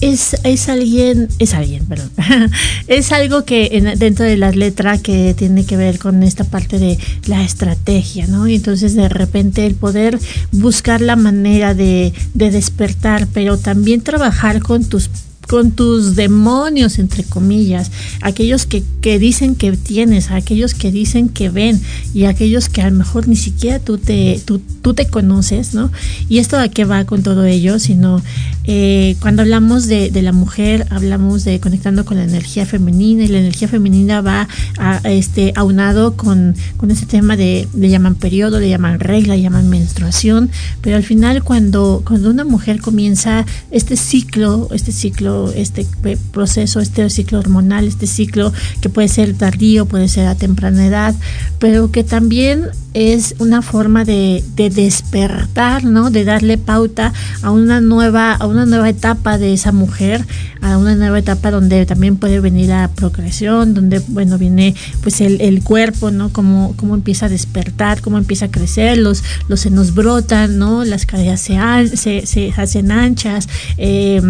[0.01, 2.11] es, es alguien, es alguien, perdón,
[2.87, 6.79] es algo que en- dentro de las letras que tiene que ver con esta parte
[6.79, 8.47] de la estrategia, ¿no?
[8.47, 10.19] Y entonces de repente el poder
[10.53, 15.09] buscar la manera de, de despertar, pero también trabajar con tus
[15.49, 17.91] con tus demonios, entre comillas,
[18.23, 21.81] aquellos que, que dicen que tienes, aquellos que dicen que ven
[22.15, 25.91] y aquellos que a lo mejor ni siquiera tú te, tú, tú te conoces, ¿no?
[26.29, 28.23] Y esto a qué va con todo ello, sino
[28.65, 33.29] eh, cuando hablamos de, de la mujer, hablamos de conectando con la energía femenina y
[33.29, 38.59] la energía femenina va a, este, aunado con, con ese tema de, le llaman periodo,
[38.59, 43.97] le llaman regla, le llaman menstruación, pero al final cuando, cuando una mujer comienza este
[43.97, 49.87] ciclo, este ciclo, este eh, proceso, este ciclo hormonal, este ciclo que puede ser tardío,
[49.87, 51.15] puede ser a temprana edad,
[51.59, 56.11] pero que también es una forma de, de despertar, ¿no?
[56.11, 60.25] De darle pauta a una nueva, a una nueva etapa de esa mujer,
[60.63, 65.43] a una nueva etapa donde también puede venir la procreación, donde bueno viene pues el,
[65.43, 66.31] el cuerpo, ¿no?
[66.33, 70.85] Cómo, cómo empieza a despertar, cómo empieza a crecer, los, los senos brotan, ¿no?
[70.85, 73.47] Las caderas se, se, se hacen anchas,
[73.77, 74.23] eh,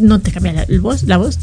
[0.00, 1.38] no te cambia la, voz, la voz,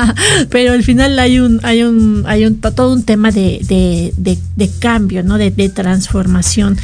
[0.50, 4.70] pero al final hay un, hay un, hay un todo un tema de, de, de,
[4.78, 5.36] cambio, ¿no?
[5.36, 6.76] De, de transformación.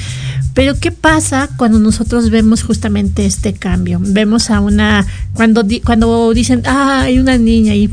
[0.54, 3.98] Pero ¿qué pasa cuando nosotros vemos justamente este cambio?
[4.02, 7.88] Vemos a una, cuando, cuando dicen, ah, hay una niña y,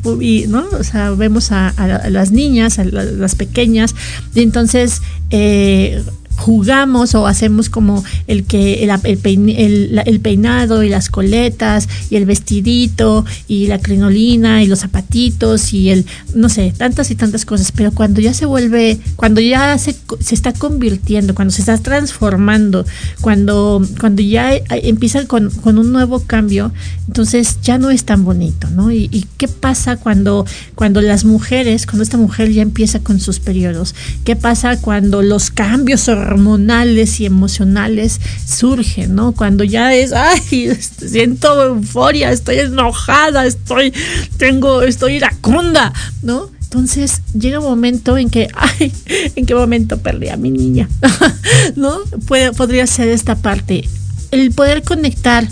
[0.49, 0.65] ¿no?
[0.77, 1.73] O sea, vemos a,
[2.10, 3.95] las niñas, a la- las pequeñas,
[4.36, 6.03] y entonces eh,
[6.49, 12.15] jugamos o hacemos como el que el, el pein- el- peinado y las coletas y
[12.15, 17.45] el vestidito y la crinolina y los zapatitos y el no sé tantas y tantas
[17.45, 17.71] cosas.
[17.71, 22.83] Pero cuando ya se vuelve cuando ya se, se está convirtiendo cuando se está transformando
[23.21, 26.71] cuando cuando ya eh, empiezan con, con un nuevo cambio
[27.08, 30.45] entonces ya no es tan bonito no y, y qué pasa cuando
[30.75, 33.93] cuando las mujeres cuando esta mujer ya empieza con sus periodos
[34.23, 36.38] qué pasa cuando los cambios hormonales
[37.19, 39.33] y emocionales surgen, ¿no?
[39.33, 40.71] Cuando ya es, ay,
[41.06, 43.94] siento euforia, estoy enojada, estoy,
[44.37, 46.50] tengo, estoy iracunda, ¿no?
[46.62, 48.94] Entonces llega un momento en que, ay,
[49.35, 50.87] ¿en qué momento perdí a mi niña?
[51.75, 52.00] ¿No?
[52.27, 53.90] Puede, podría ser esta parte.
[54.31, 55.48] El poder conectar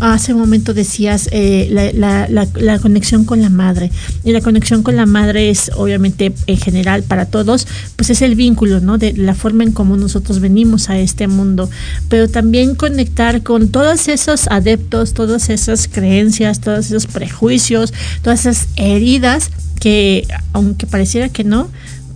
[0.00, 3.90] hace un momento decías eh, la, la conexión con la madre.
[4.24, 7.66] Y la conexión con la madre es obviamente en general para todos,
[7.96, 8.98] pues es el vínculo, ¿no?
[8.98, 11.68] De la forma en cómo nosotros venimos a este mundo.
[12.08, 18.68] Pero también conectar con todos esos adeptos, todas esas creencias, todos esos prejuicios, todas esas
[18.76, 21.68] heridas que, aunque pareciera que no,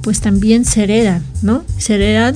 [0.03, 1.65] pues también se heredan, ¿no?
[1.77, 2.35] Se heredan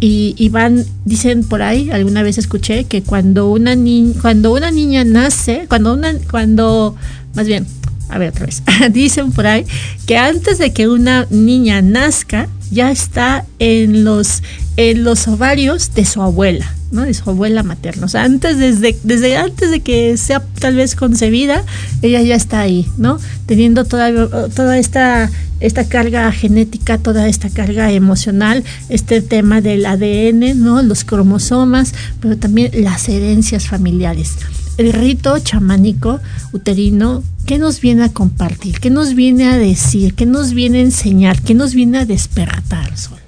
[0.00, 5.04] y, van, dicen por ahí, alguna vez escuché que cuando una niña, cuando una niña
[5.04, 6.94] nace, cuando una, cuando,
[7.34, 7.66] más bien,
[8.08, 9.66] a ver otra vez, dicen por ahí
[10.06, 14.42] que antes de que una niña nazca, ya está en los,
[14.76, 17.02] en los ovarios de su abuela, ¿no?
[17.02, 18.06] De su abuela materna.
[18.06, 21.64] O sea, antes, desde, desde antes de que sea tal vez concebida,
[22.02, 23.18] ella ya está ahí, ¿no?
[23.46, 30.62] Teniendo toda, toda esta, esta carga genética, toda esta carga emocional, este tema del ADN,
[30.62, 30.82] ¿no?
[30.82, 34.36] Los cromosomas, pero también las herencias familiares.
[34.78, 36.20] El rito chamánico
[36.52, 38.78] uterino, ¿qué nos viene a compartir?
[38.78, 40.14] ¿Qué nos viene a decir?
[40.14, 41.42] ¿Qué nos viene a enseñar?
[41.42, 43.18] ¿Qué nos viene a despertar, Sol?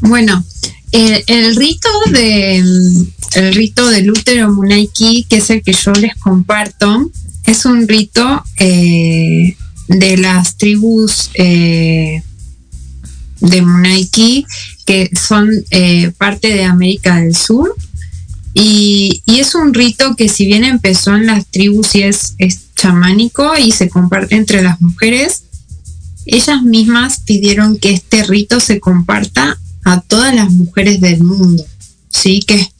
[0.00, 0.44] Bueno,
[0.92, 7.10] el, rito de el rito del útero Munaiki, que es el que yo les comparto,
[7.44, 9.56] es un rito eh,
[9.88, 12.22] de las tribus eh,
[13.40, 14.46] de Munaiki
[14.84, 17.74] que son eh, parte de América del Sur.
[18.58, 22.34] Y, es un rito que si bien empezó en las tribus y es,
[22.74, 25.42] chamánico y se comparte entre las mujeres,
[26.24, 31.66] ellas mismas pidieron que este rito se comparta a todas las mujeres del mundo.
[32.08, 32.70] Sí, que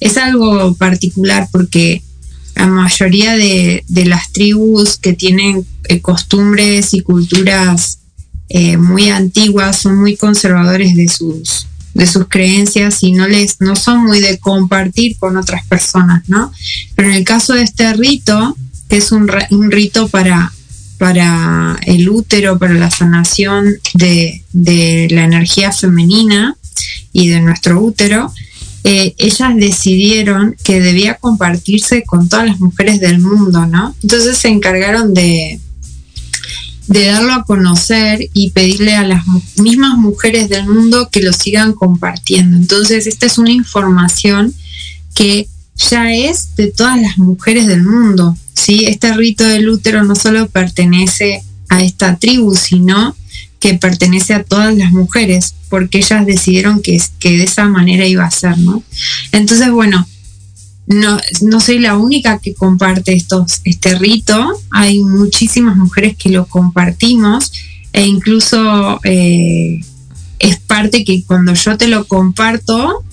[0.00, 2.02] es algo particular porque
[2.54, 7.98] la mayoría de, de las tribus que tienen eh, costumbres y culturas
[8.48, 11.66] eh, muy antiguas son muy conservadores de sus
[11.96, 16.52] de sus creencias y no les no son muy de compartir con otras personas, ¿no?
[16.94, 18.54] Pero en el caso de este rito,
[18.88, 20.52] que es un, un rito para
[20.98, 26.56] para el útero, para la sanación de, de la energía femenina
[27.12, 28.32] y de nuestro útero,
[28.84, 33.94] eh, ellas decidieron que debía compartirse con todas las mujeres del mundo, ¿no?
[34.02, 35.60] Entonces se encargaron de,
[36.86, 39.24] de darlo a conocer y pedirle a las
[39.56, 42.56] mismas mujeres del mundo que lo sigan compartiendo.
[42.56, 44.54] Entonces, esta es una información
[45.14, 48.36] que ya es de todas las mujeres del mundo.
[48.54, 48.86] ¿sí?
[48.86, 53.16] Este rito del útero no solo pertenece a esta tribu, sino
[53.58, 58.24] que pertenece a todas las mujeres, porque ellas decidieron que, que de esa manera iba
[58.24, 58.82] a ser, ¿no?
[59.32, 60.06] Entonces, bueno,
[60.86, 66.46] no, no soy la única que comparte estos, este rito, hay muchísimas mujeres que lo
[66.46, 67.52] compartimos
[67.92, 69.80] e incluso eh,
[70.38, 73.04] es parte que cuando yo te lo comparto,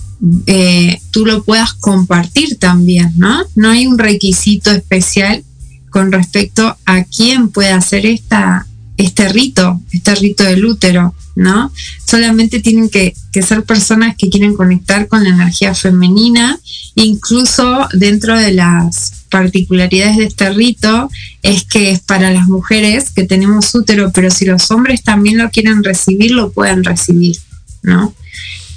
[0.46, 3.44] eh, tú lo puedas compartir también, ¿no?
[3.56, 5.42] No hay un requisito especial
[5.90, 8.66] con respecto a quién puede hacer esta,
[8.96, 11.72] este rito, este rito del útero, ¿no?
[12.04, 16.58] Solamente tienen que, ser personas que quieren conectar con la energía femenina,
[16.94, 21.10] incluso dentro de las particularidades de este rito
[21.42, 25.50] es que es para las mujeres que tenemos útero, pero si los hombres también lo
[25.50, 27.36] quieren recibir, lo pueden recibir,
[27.82, 28.14] ¿no?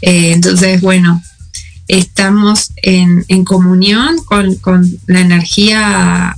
[0.01, 1.21] Eh, entonces, bueno,
[1.87, 6.35] estamos en, comunión con, con, la energía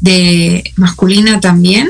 [0.00, 1.88] de masculina también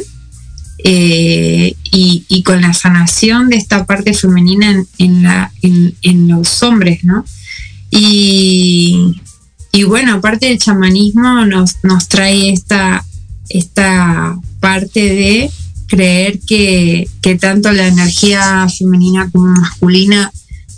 [0.79, 7.24] eh, y, con la sanación de esta parte femenina en, la, en, los hombres, ¿no?
[7.91, 9.14] Y,
[9.87, 13.05] bueno, aparte del chamanismo nos, trae esta,
[13.49, 15.51] esta parte de
[15.87, 20.31] creer que, que tanto la energía femenina como masculina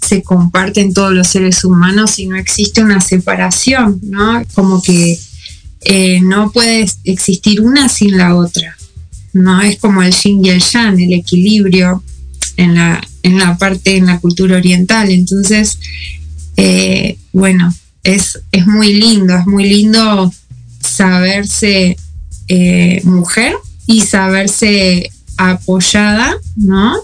[0.06, 4.42] se comparten todos los seres humanos y no existe una separación, ¿no?
[4.54, 5.18] Como que
[5.82, 8.76] eh, no puede existir una sin la otra,
[9.32, 9.60] ¿no?
[9.60, 12.02] Es como el yin y el yang, el equilibrio
[12.56, 15.10] en la, en la parte, en la cultura oriental.
[15.10, 15.78] Entonces,
[16.56, 20.32] eh, bueno, es, es muy lindo, es muy lindo
[20.80, 21.96] saberse
[22.48, 23.54] eh, mujer
[23.86, 26.96] y saberse apoyada, ¿no?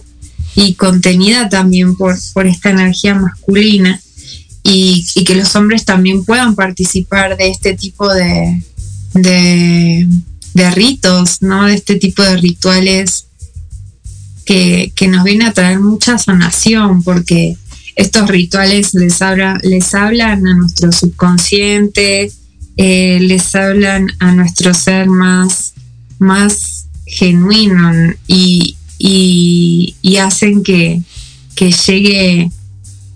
[0.56, 4.00] y contenida también por, por esta energía masculina
[4.62, 8.62] y, que los hombres también puedan participar de este tipo de,
[9.14, 10.08] de,
[10.70, 11.64] ritos, ¿no?
[11.66, 13.26] De este tipo de rituales
[14.46, 17.56] que, nos vienen a traer mucha sanación porque
[17.96, 22.30] estos rituales les, habla, les hablan a nuestro subconsciente,
[22.76, 25.74] eh, les hablan a nuestro ser más,
[26.18, 31.02] más genuino y, y, hacen que,
[31.86, 32.50] llegue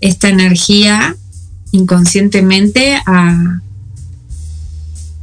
[0.01, 1.15] esta energía
[1.71, 3.61] inconscientemente a,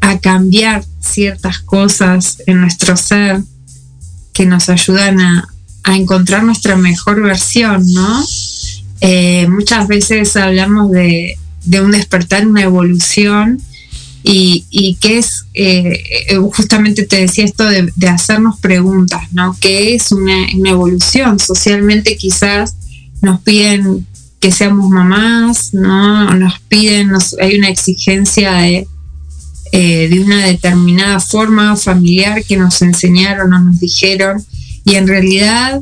[0.01, 3.41] a cambiar ciertas cosas en nuestro ser
[4.33, 5.49] que nos ayudan a,
[5.85, 8.23] encontrar nuestra mejor versión, ¿no?
[9.01, 13.63] Eh, muchas veces hablamos de, de, un despertar, una evolución,
[14.23, 19.57] y, y que es, eh, eh, justamente te decía esto de, hacernos preguntas, ¿no?
[19.59, 21.39] ¿Qué es una, evolución?
[21.39, 22.75] Socialmente quizás
[23.23, 24.07] nos piden
[24.39, 26.31] que seamos mamás, ¿no?
[26.35, 28.87] Nos piden, hay una exigencia de,
[29.73, 34.45] eh, de una determinada forma familiar que nos enseñaron o nos dijeron,
[34.85, 35.81] y en realidad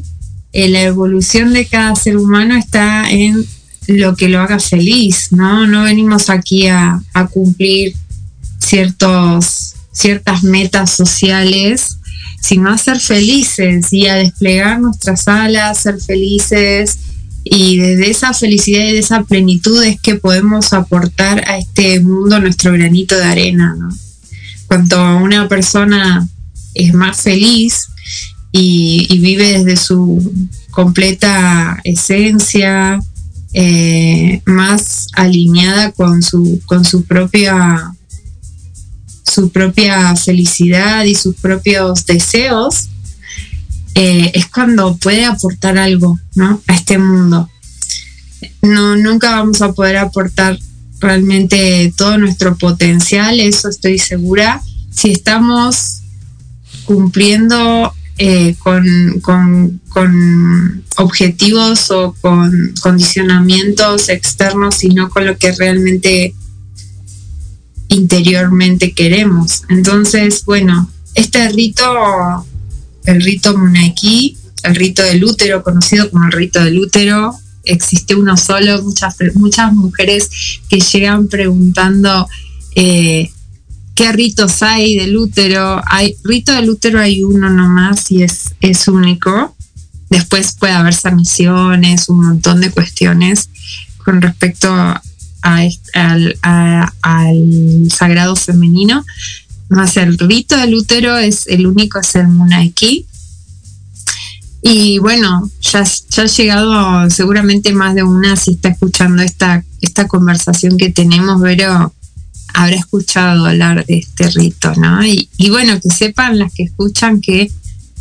[0.52, 3.44] la evolución de cada ser humano está en
[3.88, 5.66] lo que lo haga feliz, ¿no?
[5.66, 7.94] No venimos aquí a, a cumplir
[8.58, 11.98] ciertos, ciertas metas sociales,
[12.40, 16.98] sino a ser felices y a desplegar nuestras alas, ser felices
[17.48, 22.40] y desde esa felicidad y de esa plenitud es que podemos aportar a este mundo
[22.40, 23.76] nuestro granito de arena.
[24.66, 26.26] Cuanto una persona
[26.74, 27.88] es más feliz
[28.50, 33.00] y, vive desde su completa esencia,
[33.52, 37.92] eh, más alineada con su, con su propia
[39.24, 42.88] su propia felicidad y sus propios deseos,
[43.98, 46.60] eh, es cuando puede aportar algo ¿no?
[46.66, 47.48] a este mundo.
[48.60, 50.58] No, nunca vamos a poder aportar
[51.00, 56.02] realmente todo nuestro potencial, eso estoy segura, si estamos
[56.84, 59.80] cumpliendo eh, con, con,
[60.98, 66.34] objetivos o con condicionamientos externos, sino con lo que realmente
[67.88, 69.62] interiormente queremos.
[69.70, 72.46] Entonces, bueno, este rito,
[73.06, 77.34] el rito Munaiki, el rito del útero, conocido como el rito del útero,
[77.64, 80.28] existe uno solo, muchas, muchas mujeres
[80.68, 82.28] que llegan preguntando
[82.74, 83.30] eh,
[83.94, 85.82] qué ritos hay del útero.
[85.86, 89.56] Hay, rito del útero hay uno nomás y es, es único.
[90.10, 93.50] Después puede haber sanaciones, un montón de cuestiones
[94.04, 95.02] con respecto a
[95.42, 96.36] al,
[97.90, 99.04] sagrado femenino.
[99.68, 103.06] Más el rito del útero es el único, el Munaiki.
[104.62, 110.08] Y bueno, ya, ya ha llegado seguramente más de una si está escuchando esta, esta
[110.08, 111.92] conversación que tenemos, pero
[112.54, 115.04] habrá escuchado hablar de este rito, ¿no?
[115.04, 117.50] Y bueno, que sepan las que escuchan que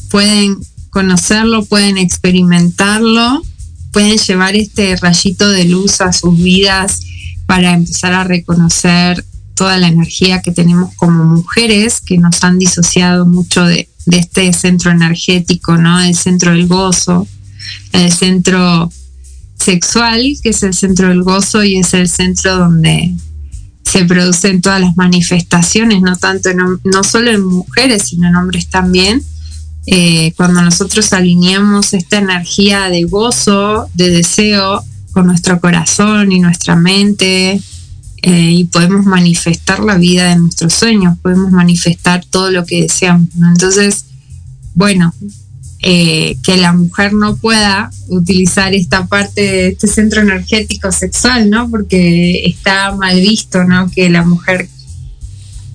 [0.09, 0.57] pueden
[0.89, 3.41] conocerlo, pueden experimentarlo,
[3.91, 7.01] pueden llevar este rayito de luz a sus vidas
[7.45, 9.23] para empezar a reconocer
[9.55, 14.91] toda la energía que tenemos como mujeres que nos han disociado mucho de, este centro
[14.91, 15.99] energético, ¿no?
[15.99, 17.27] El centro del gozo,
[17.91, 18.91] el centro
[19.57, 23.15] sexual, que es el centro del gozo y es el centro donde
[23.83, 26.49] se producen todas las manifestaciones, no tanto
[26.83, 29.23] no solo en mujeres, sino en hombres también.
[29.87, 36.75] Eh, cuando nosotros alineamos esta energía de gozo, de deseo con nuestro corazón y nuestra
[36.75, 37.61] mente,
[38.27, 43.35] eh, y podemos manifestar la vida de nuestros sueños, podemos manifestar todo lo que deseamos.
[43.35, 43.49] ¿no?
[43.49, 44.05] Entonces,
[44.73, 45.13] bueno,
[45.83, 51.69] eh, que la mujer no pueda utilizar esta parte de este centro energético sexual, ¿no?
[51.69, 53.91] Porque está mal visto, ¿no?
[53.91, 54.69] Que la mujer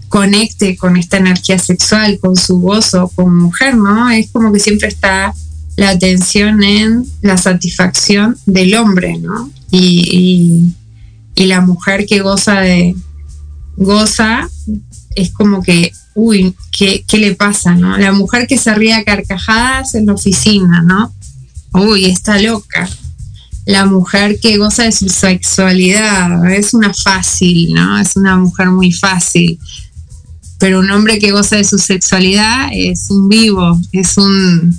[0.09, 4.11] conecte con esta energía sexual, con su gozo como mujer, ¿no?
[4.11, 5.32] Es como que siempre está
[5.76, 9.53] la atención en la satisfacción del hombre, ¿no?
[9.70, 10.74] Y, y,
[11.35, 12.95] y la mujer que goza de
[13.76, 14.49] goza
[15.14, 17.97] es como que uy, ¿qué, ¿qué, le pasa, no?
[17.97, 21.14] La mujer que se ríe a carcajadas en la oficina, ¿no?
[21.72, 22.89] Uy, está loca.
[23.66, 27.99] La mujer que goza de su sexualidad, es una fácil, ¿no?
[27.99, 29.59] Es una mujer muy fácil.
[30.59, 34.78] Pero un hombre que goza de su sexualidad es un vivo, es un,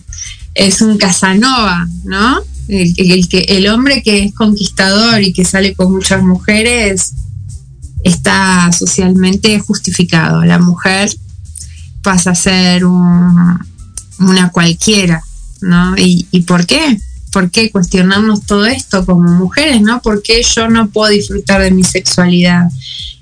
[0.53, 2.41] es un Casanova, ¿no?
[2.71, 7.13] El, el, el, hombre que es conquistador y que sale con muchas mujeres
[8.05, 10.45] está socialmente justificado.
[10.45, 11.09] La mujer
[12.01, 13.59] pasa a ser un,
[14.19, 15.21] una cualquiera,
[15.59, 15.97] ¿no?
[15.97, 16.97] ¿Y, ¿Y, por qué?
[17.31, 20.01] ¿Por qué cuestionarnos todo esto como mujeres, ¿no?
[20.01, 22.69] ¿Por qué yo no puedo disfrutar de mi sexualidad?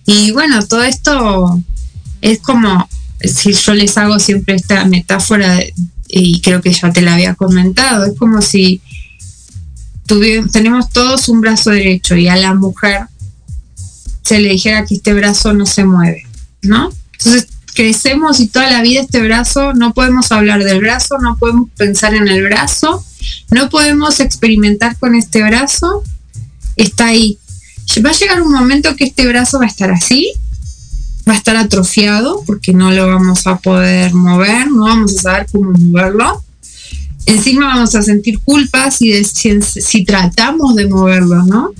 [0.05, 1.59] Y bueno, todo esto
[2.21, 2.87] es como,
[3.19, 5.59] si yo les hago siempre esta metáfora,
[6.07, 8.81] y creo que ya te la había comentado, es como si
[10.51, 13.01] tenemos todos un brazo derecho y a la mujer
[14.23, 16.25] se le dijera que este brazo no se mueve,
[16.61, 16.89] ¿no?
[17.13, 21.69] Entonces crecemos y toda la vida este brazo, no podemos hablar del brazo, no podemos
[21.77, 23.03] pensar en el brazo,
[23.51, 26.03] no podemos experimentar con este brazo,
[26.75, 27.37] está ahí.
[28.05, 30.33] Va a llegar un momento que este brazo va a estar así,
[31.27, 35.47] va a estar atrofiado porque no lo vamos a poder mover, no vamos a saber
[35.51, 36.43] cómo moverlo.
[37.29, 41.73] Encima vamos a sentir culpas si, si, si tratamos de moverlo, ¿no?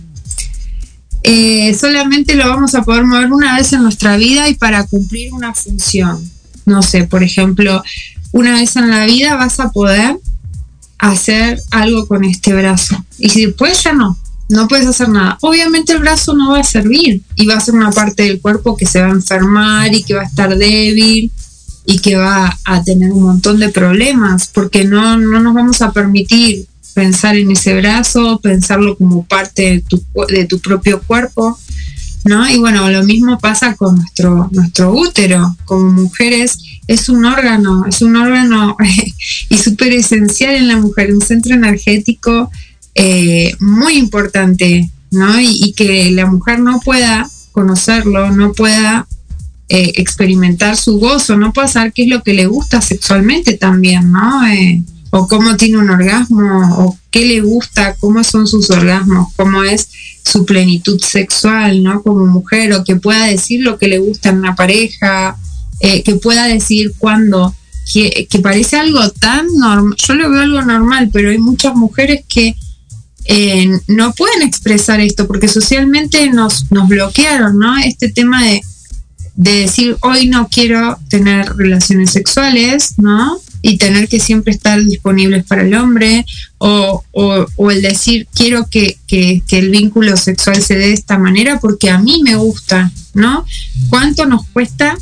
[1.24, 5.34] eh, solamente lo vamos a poder mover una vez en nuestra vida y para cumplir
[5.34, 6.20] una función.
[6.66, 7.84] No sé, por ejemplo,
[8.32, 10.18] una vez en la vida vas a poder
[10.97, 13.04] hacer algo con este brazo.
[13.18, 14.18] Y si después ya no,
[14.50, 15.38] no puedes hacer nada.
[15.41, 18.78] Obviamente el brazo no va a servir y va a ser una parte del cuerpo
[18.78, 21.32] que se va a enfermar y que va a estar débil
[21.89, 25.91] y que va a tener un montón de problemas porque no, no nos vamos a
[25.91, 31.57] permitir pensar en ese brazo, pensarlo como parte de tu, de tu propio cuerpo,
[32.25, 32.47] ¿no?
[32.47, 35.55] Y bueno, lo mismo pasa con nuestro, nuestro útero.
[35.65, 38.77] Como mujeres es un órgano, es un órgano
[39.49, 42.51] y súper esencial en la mujer, un centro energético
[42.93, 45.39] eh, muy importante, ¿no?
[45.39, 49.07] Y, y, que la mujer no pueda conocerlo, no pueda
[49.70, 54.11] eh, experimentar su gozo, no pueda saber qué es lo que le gusta sexualmente también,
[54.11, 54.47] ¿no?
[54.47, 59.63] Eh, o cómo tiene un orgasmo, o qué le gusta, cómo son sus orgasmos, cómo
[59.63, 59.89] es
[60.24, 62.01] su plenitud sexual, ¿no?
[62.03, 65.38] Como mujer, o que pueda decir lo que le gusta en una pareja,
[65.80, 67.55] eh, que pueda decir cuándo,
[67.91, 72.24] que, que, parece algo tan normal, yo lo veo algo normal, pero hay muchas mujeres
[72.28, 72.55] que
[73.26, 77.78] eh, no pueden expresar esto porque socialmente nos, nos bloquearon, ¿no?
[77.78, 78.61] Este tema de,
[79.39, 83.39] de decir, hoy no quiero tener relaciones sexuales, ¿no?
[83.61, 86.25] y tener que siempre estar disponibles para el hombre,
[86.57, 91.17] o, o, el decir quiero que, que, que, el vínculo sexual se dé de esta
[91.17, 93.45] manera porque a mí me gusta, ¿no?
[93.89, 94.97] ¿Cuánto nos cuesta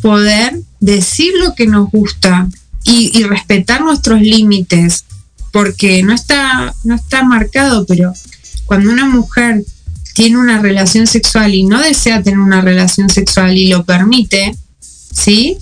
[0.00, 2.48] poder decir lo que nos gusta
[2.84, 5.04] y, y respetar nuestros límites?
[5.52, 8.12] Porque no está, no está marcado, pero
[8.66, 9.64] cuando una mujer
[10.14, 14.54] tiene una relación sexual y no desea tener una relación sexual y lo permite,
[15.12, 15.58] ¿sí?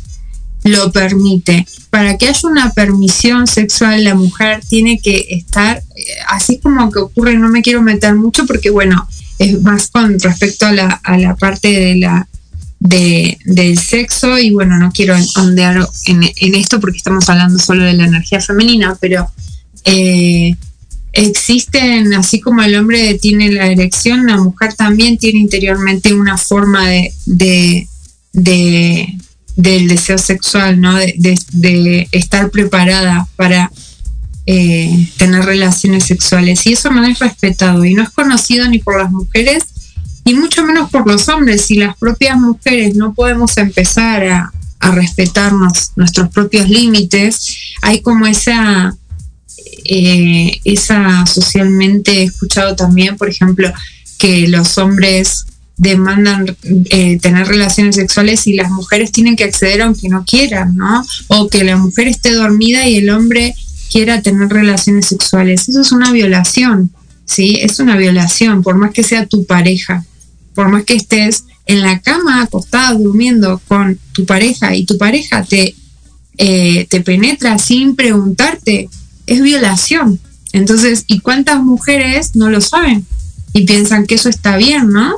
[0.65, 1.67] lo permite.
[1.91, 5.83] Para que haya una permisión sexual, la mujer tiene que estar,
[6.29, 10.67] así como que ocurre, no me quiero meter mucho porque, bueno, es más con respecto
[10.67, 12.29] a la, a la parte de la
[12.81, 17.85] de, del sexo y bueno, no quiero ondear en, en, esto porque estamos hablando solo
[17.85, 19.29] de la energía femenina, pero
[19.85, 20.55] eh,
[21.13, 26.87] existen, así como el hombre tiene la erección, la mujer también tiene interiormente una forma
[26.89, 27.89] de, de,
[28.33, 29.19] de-
[29.57, 30.95] del deseo sexual, ¿no?
[30.97, 33.73] De, estar preparada para
[34.47, 36.65] eh, tener relaciones sexuales.
[36.67, 39.65] Y eso no es respetado y no es conocido ni por las mujeres
[40.25, 41.63] y mucho menos por los hombres.
[41.67, 48.27] Si las propias mujeres no podemos empezar a, a respetarnos nuestros propios límites, hay como
[48.27, 48.97] esa
[49.85, 53.73] eh, esa socialmente he escuchado también, por ejemplo,
[54.19, 56.57] que los hombres demandan
[56.91, 61.05] eh, tener relaciones sexuales y las mujeres tienen que acceder aunque no quieran, ¿no?
[61.29, 63.55] O que la mujer esté dormida y el hombre
[63.91, 65.69] quiera tener relaciones sexuales.
[65.69, 66.91] Eso es una violación,
[67.25, 67.59] ¿sí?
[67.61, 70.05] Es una violación, por más que sea tu pareja,
[70.55, 75.45] por más que estés en la cama acostada durmiendo con tu pareja y tu pareja
[75.45, 75.75] te,
[76.39, 78.89] eh, te penetra sin preguntarte,
[79.29, 80.19] es violación.
[80.53, 83.07] Entonces, ¿y cuántas mujeres no lo saben?
[83.53, 85.15] Y piensan que eso está bien, ¿no?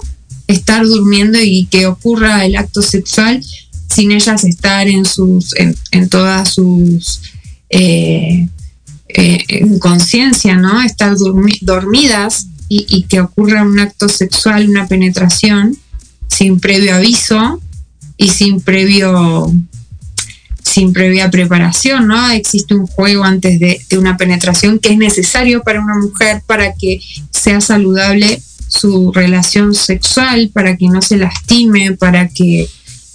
[0.46, 3.42] Estar durmiendo y que ocurra el acto sexual
[3.88, 7.22] sin ellas estar en sus, en, todas sus
[7.68, 8.48] eh,
[9.08, 10.80] eh, en conciencia, ¿no?
[10.80, 11.16] Estar
[11.62, 15.76] dormidas y, y que ocurra un acto sexual, una penetración,
[16.28, 17.60] sin previo aviso
[18.16, 19.52] y sin previo
[20.70, 22.30] sin previa preparación, ¿no?
[22.30, 26.74] Existe un juego antes de, de una penetración que es necesario para una mujer para
[26.74, 27.00] que
[27.30, 32.68] sea saludable su relación sexual, para que no se lastime, para que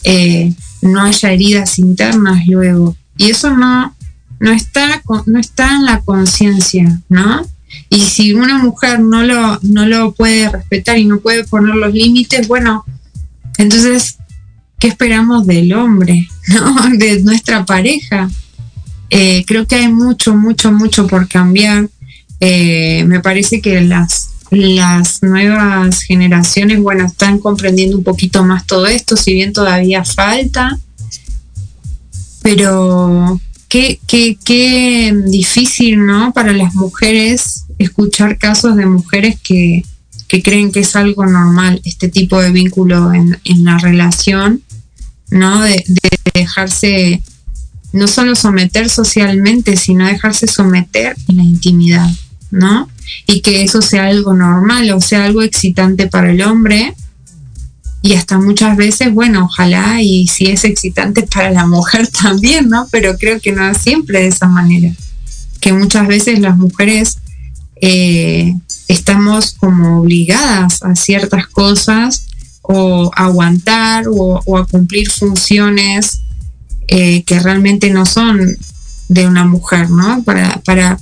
[0.03, 2.95] eh, no haya heridas internas luego.
[3.17, 3.95] Y eso no,
[4.39, 7.45] no, está, no está en la conciencia, ¿no?
[7.89, 11.93] Y si una mujer no lo, no lo puede respetar y no puede poner los
[11.93, 12.83] límites, bueno,
[13.57, 14.17] entonces,
[14.79, 16.89] ¿qué esperamos del hombre, ¿no?
[16.97, 18.29] de nuestra pareja?
[19.09, 21.89] Eh, creo que hay mucho, mucho, mucho por cambiar.
[22.39, 28.87] Eh, me parece que las, las nuevas generaciones, bueno, están comprendiendo un poquito más todo
[28.87, 30.77] esto, si bien todavía falta,
[32.41, 36.33] pero qué, qué, qué difícil, ¿no?
[36.33, 39.83] Para las mujeres escuchar casos de mujeres que,
[40.27, 44.61] que creen que es algo normal este tipo de vínculo en, en la relación,
[45.29, 45.61] ¿no?
[45.61, 47.21] De, de dejarse
[47.95, 52.09] no solo someter socialmente, sino dejarse someter en la intimidad,
[52.51, 52.89] ¿no?
[53.25, 56.93] Y que eso sea algo normal o sea algo excitante para el hombre.
[58.01, 62.87] Y hasta muchas veces, bueno, ojalá y si es excitante para la mujer también, ¿no?
[62.91, 64.91] Pero creo que no siempre de esa manera.
[65.61, 67.19] Que muchas veces las mujeres
[67.79, 68.53] eh,
[68.89, 72.25] estamos como obligadas a ciertas cosas
[72.67, 76.21] o aguantar o, o a cumplir funciones
[76.87, 78.39] eh, que realmente no son
[79.09, 80.23] de una mujer, ¿no?
[80.23, 80.97] Para, para,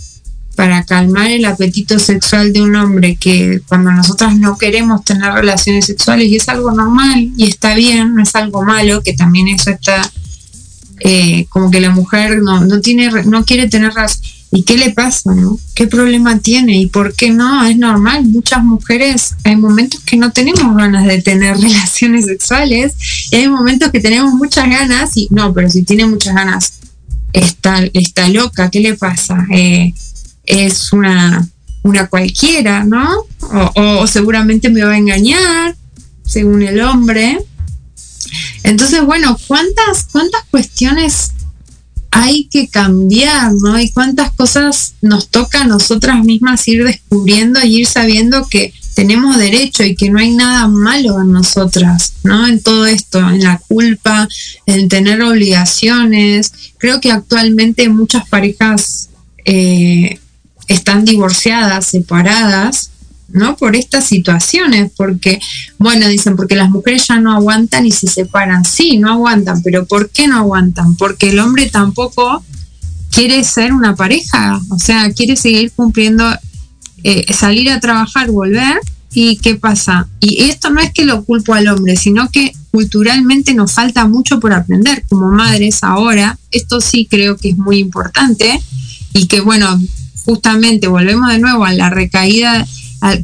[0.55, 5.86] para calmar el apetito sexual de un hombre que cuando nosotras no queremos tener relaciones
[5.86, 9.72] sexuales y es algo normal y está bien, no es algo malo, que también eso
[9.72, 10.09] está
[10.99, 14.22] eh, como que la mujer no, no tiene no quiere tener raz-
[14.55, 15.57] ¿Y qué le pasa, no?
[15.73, 16.77] ¿Qué problema tiene?
[16.77, 17.65] ¿Y por qué no?
[17.65, 18.23] Es normal.
[18.25, 22.93] Muchas mujeres, hay momentos que no tenemos ganas de tener relaciones sexuales
[23.31, 26.73] y hay momentos que tenemos muchas ganas y no, pero si tiene muchas ganas,
[27.33, 29.47] está, está loca, ¿qué le pasa?
[29.51, 29.91] Eh,
[30.45, 31.47] es una,
[31.81, 33.09] una cualquiera, ¿no?
[33.41, 35.75] O, o- seguramente me va a engañar,
[36.23, 37.39] según el hombre.
[38.63, 41.31] Entonces, bueno, ¿cuántas, cuántas cuestiones
[42.16, 43.80] hay que cambiar, ¿no?
[43.80, 49.38] Y cuántas cosas nos toca a nosotras mismas ir descubriendo y ir sabiendo que tenemos
[49.38, 52.47] derecho y que no hay nada malo en nosotras, ¿no?
[52.47, 54.28] En todo esto, en la culpa,
[54.68, 56.53] en tener obligaciones.
[56.78, 59.09] Creo que actualmente muchas parejas
[59.45, 60.20] eh,
[60.68, 62.91] están divorciadas, separadas,
[63.34, 63.57] ¿no?
[63.57, 65.39] Por estas situaciones, porque,
[65.77, 68.63] bueno, dicen, porque las mujeres ya no aguantan y se separan.
[68.63, 70.95] Sí, no aguantan, pero ¿por qué no aguantan?
[70.95, 72.43] Porque el hombre tampoco
[73.11, 76.25] quiere ser una pareja, o sea, quiere seguir cumpliendo,
[77.03, 78.79] eh, salir a trabajar, volver,
[79.13, 80.07] y ¿qué pasa?
[80.19, 84.39] Y esto no es que lo culpo al hombre, sino que culturalmente nos falta mucho
[84.39, 88.59] por aprender como madres ahora, esto sí creo que es muy importante,
[89.13, 89.79] y que bueno,
[90.25, 92.65] justamente volvemos de nuevo a la recaída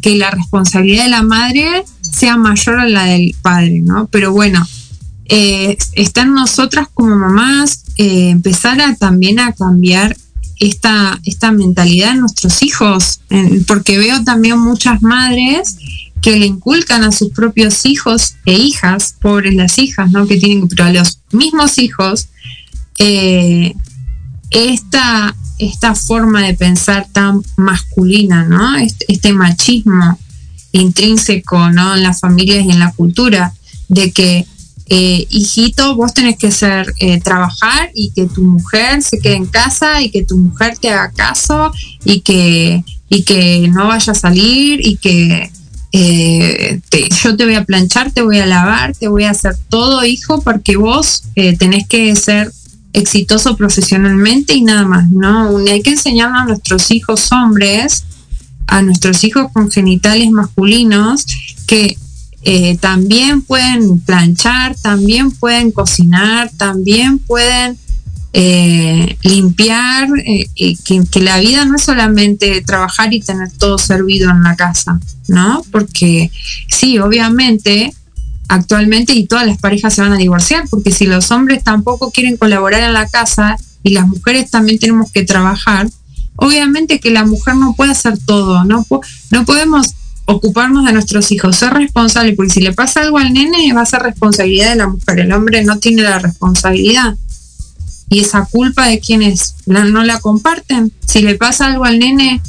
[0.01, 4.07] que la responsabilidad de la madre sea mayor a la del padre, ¿no?
[4.07, 4.67] Pero bueno,
[5.25, 10.17] eh, está en nosotras como mamás eh, empezar también a cambiar
[10.59, 13.21] esta, esta mentalidad en nuestros hijos,
[13.67, 15.77] porque veo también muchas madres
[16.21, 20.27] que le inculcan a sus propios hijos e hijas, pobres las hijas, ¿no?
[20.27, 22.27] Que tienen, pero a los mismos hijos,
[22.97, 23.73] eh,
[24.51, 28.78] esta, esta forma de pensar tan masculina, ¿no?
[28.78, 30.18] Este, este machismo
[30.72, 31.95] intrínseco, ¿no?
[31.95, 33.53] En las familias y en la cultura,
[33.89, 34.45] de que
[34.91, 39.45] eh, hijito, vos tenés que ser eh, trabajar y que tu mujer se quede en
[39.45, 41.72] casa y que tu mujer te haga caso
[42.03, 45.51] y que, y que no vaya a salir y que
[45.91, 46.82] eh,
[47.24, 50.41] yo te voy a planchar, te voy a lavar, te voy a hacer todo, hijo,
[50.41, 52.51] porque vos tenés que ser
[52.94, 55.58] exitoso profesionalmente y nada más, ¿no?
[55.58, 58.06] Hay que enseñar a nuestros hijos hombres,
[58.68, 61.26] a nuestros hijos con genitales masculinos,
[61.68, 61.98] que
[62.44, 67.78] eh, también pueden planchar, también pueden cocinar, también pueden
[68.32, 70.48] eh, limpiar, eh,
[70.84, 75.00] que, que la vida no es solamente trabajar y tener todo servido en la casa,
[75.28, 75.64] ¿no?
[75.72, 76.32] Porque
[76.70, 77.92] sí, obviamente,
[78.50, 82.36] actualmente y todas las parejas se van a divorciar, porque si los hombres tampoco quieren
[82.36, 85.88] colaborar en la casa y las mujeres también tenemos que trabajar,
[86.36, 88.86] obviamente que la mujer no puede hacer todo, no,
[89.30, 89.93] no podemos
[90.26, 93.86] ocuparnos de nuestros hijos, ser responsable, porque si le pasa algo al nene va a
[93.86, 97.16] ser responsabilidad de la mujer, el hombre no tiene la responsabilidad.
[98.10, 102.41] Y esa culpa de quienes no la comparten, si le pasa algo al nene,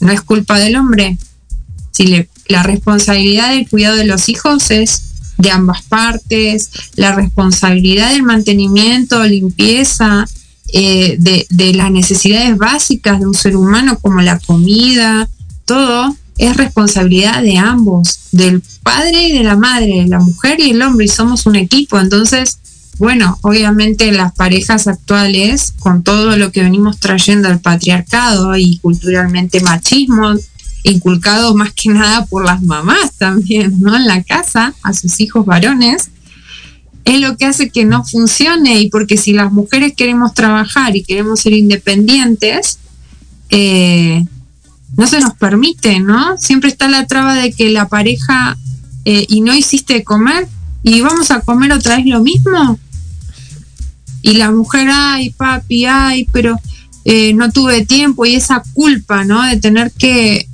[0.00, 1.16] no es culpa del hombre.
[1.92, 8.12] Si le, la responsabilidad del cuidado de los hijos es de ambas partes, la responsabilidad
[8.12, 10.26] del mantenimiento, limpieza,
[10.72, 15.28] eh, de, de las necesidades básicas de un ser humano como la comida,
[15.64, 20.70] todo es responsabilidad de ambos, del padre y de la madre, de la mujer y
[20.70, 21.98] el hombre, y somos un equipo.
[21.98, 22.58] Entonces,
[22.98, 29.60] bueno, obviamente las parejas actuales, con todo lo que venimos trayendo al patriarcado y culturalmente
[29.60, 30.34] machismo,
[30.90, 33.96] inculcado más que nada por las mamás también, ¿no?
[33.96, 36.10] En la casa, a sus hijos varones,
[37.04, 41.02] es lo que hace que no funcione y porque si las mujeres queremos trabajar y
[41.02, 42.78] queremos ser independientes,
[43.50, 44.24] eh,
[44.96, 46.38] no se nos permite, ¿no?
[46.38, 48.56] Siempre está la traba de que la pareja
[49.04, 50.48] eh, y no hiciste comer
[50.82, 52.78] y vamos a comer otra vez lo mismo.
[54.22, 56.58] Y la mujer, ay, papi, ay, pero
[57.04, 59.42] eh, no tuve tiempo y esa culpa, ¿no?
[59.42, 60.48] De tener que,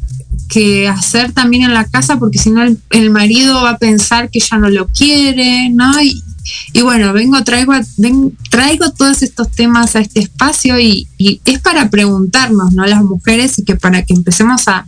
[0.51, 4.31] que hacer también en la casa porque si no el, el marido va a pensar
[4.31, 5.93] que ya no lo quiere, ¿no?
[6.03, 11.61] Y, bueno, vengo, traigo, ven- traigo todos estos temas a este espacio y, y es
[11.61, 12.85] para preguntarnos, ¿no?
[12.85, 14.85] Las mujeres y que para que empecemos a,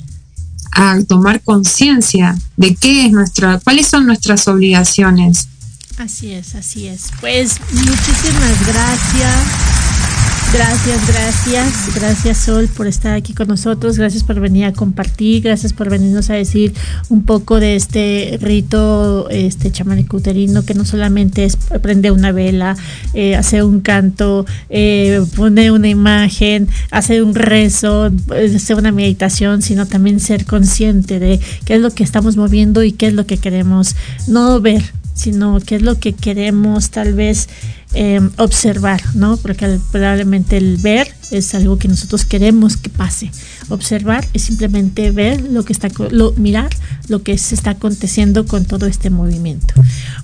[0.72, 5.46] a tomar conciencia de qué es nuestra, cuáles son nuestras obligaciones.
[5.98, 7.10] Así es, así es.
[7.20, 9.81] Pues muchísimas gracias.
[10.52, 11.94] Gracias, gracias.
[11.94, 13.96] Gracias Sol por estar aquí con nosotros.
[13.96, 15.42] Gracias por venir a compartir.
[15.42, 16.74] Gracias por venirnos a decir
[17.08, 22.76] un poco de este rito este chamánico uterino que no solamente es prender una vela,
[23.14, 29.62] eh, hacer un canto, eh, poner una imagen, hacer un rezo, eh, hacer una meditación,
[29.62, 33.24] sino también ser consciente de qué es lo que estamos moviendo y qué es lo
[33.24, 33.96] que queremos
[34.26, 34.82] no ver,
[35.14, 37.48] sino qué es lo que queremos tal vez
[37.94, 39.36] eh, observar, ¿no?
[39.36, 43.30] Porque probablemente el ver es algo que nosotros queremos que pase.
[43.68, 46.70] Observar es simplemente ver lo que está, lo, mirar
[47.08, 49.74] lo que se está aconteciendo con todo este movimiento.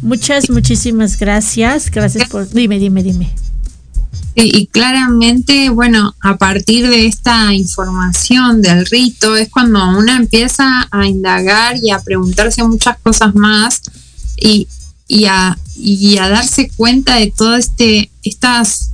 [0.01, 1.91] Muchas, muchísimas gracias.
[1.91, 2.49] Gracias por.
[2.49, 3.31] Dime, dime, dime.
[4.35, 11.07] Y claramente, bueno, a partir de esta información del rito es cuando una empieza a
[11.09, 13.83] indagar y a preguntarse muchas cosas más
[14.37, 14.69] y,
[15.09, 18.91] y, a, y a darse cuenta de todas este, estas,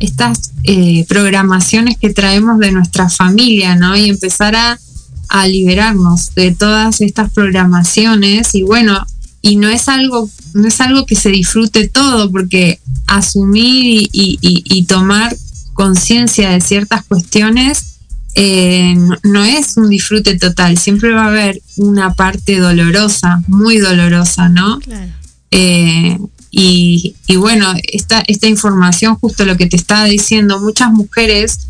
[0.00, 3.94] estas eh, programaciones que traemos de nuestra familia, ¿no?
[3.96, 4.78] Y empezar a,
[5.28, 9.06] a liberarnos de todas estas programaciones y bueno,
[9.42, 14.82] y no es algo, no es algo que se disfrute todo, porque asumir y, y-
[14.84, 15.36] tomar
[15.74, 17.84] conciencia de ciertas cuestiones
[18.34, 23.78] eh, no, no es un disfrute total, siempre va a haber una parte dolorosa, muy
[23.78, 24.78] dolorosa, ¿no?
[24.80, 25.12] Claro.
[25.52, 26.18] Eh,
[26.50, 31.68] y, y bueno, esta, esta información, justo lo que te estaba diciendo, muchas mujeres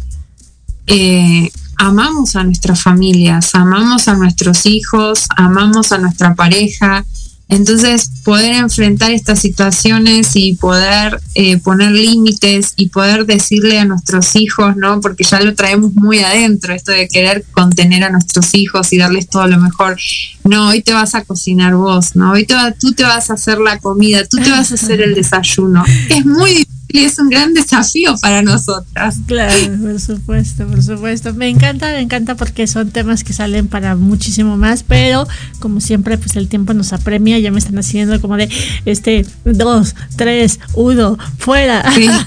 [0.86, 7.04] eh, amamos a nuestras familias, amamos a nuestros hijos, amamos a nuestra pareja.
[7.52, 14.34] Entonces, poder enfrentar estas situaciones y poder eh, poner límites y poder decirle a nuestros
[14.36, 15.00] hijos, ¿no?
[15.00, 19.28] Porque ya lo traemos muy adentro, esto de querer contener a nuestros hijos y darles
[19.28, 19.96] todo lo mejor.
[20.44, 22.32] No, hoy te vas a cocinar vos, ¿no?
[22.32, 25.00] Hoy te va- tú te vas a hacer la comida, tú te vas a hacer
[25.00, 25.84] el desayuno.
[26.08, 29.16] Es muy difícil es un gran desafío para nosotras.
[29.26, 31.34] Claro, por supuesto, por supuesto.
[31.34, 35.26] Me encanta, me encanta porque son temas que salen para muchísimo más, pero
[35.58, 38.48] como siempre, pues el tiempo nos apremia, ya me están haciendo como de
[38.84, 41.82] este, dos, tres, uno, fuera.
[41.92, 42.08] Sí.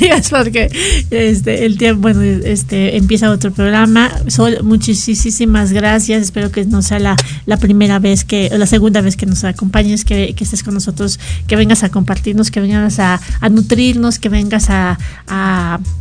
[0.00, 0.70] Es porque
[1.10, 4.10] este, el tiempo, bueno, este, empieza otro programa.
[4.28, 6.22] Sol, muchísimas gracias.
[6.22, 7.16] Espero que no sea la,
[7.46, 10.74] la primera vez que, o la segunda vez que nos acompañes, que, que estés con
[10.74, 14.98] nosotros, que vengas a compartirnos, que vengas a, a nutrirnos, que vengas a,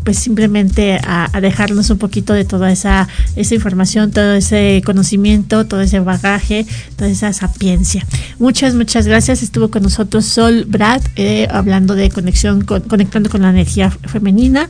[0.03, 5.81] pues simplemente a, dejarnos un poquito de toda esa, esa información, todo ese conocimiento, todo
[5.81, 6.65] ese bagaje,
[6.95, 8.05] toda esa sapiencia.
[8.39, 9.43] Muchas, muchas gracias.
[9.43, 14.67] Estuvo con nosotros Sol Brad, eh, hablando de conexión, con, conectando con la energía femenina,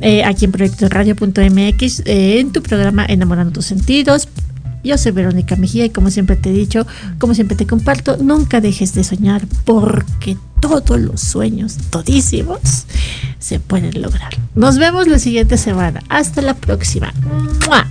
[0.00, 4.28] eh, aquí en Proyecto Radio.mx, eh, en tu programa Enamorando tus sentidos.
[4.82, 6.86] Yo soy Verónica Mejía y como siempre te he dicho,
[7.18, 12.86] como siempre te comparto, nunca dejes de soñar porque todos los sueños, todísimos,
[13.38, 14.30] se pueden lograr.
[14.54, 16.02] Nos vemos la siguiente semana.
[16.08, 17.12] Hasta la próxima.
[17.66, 17.86] ¡Mua!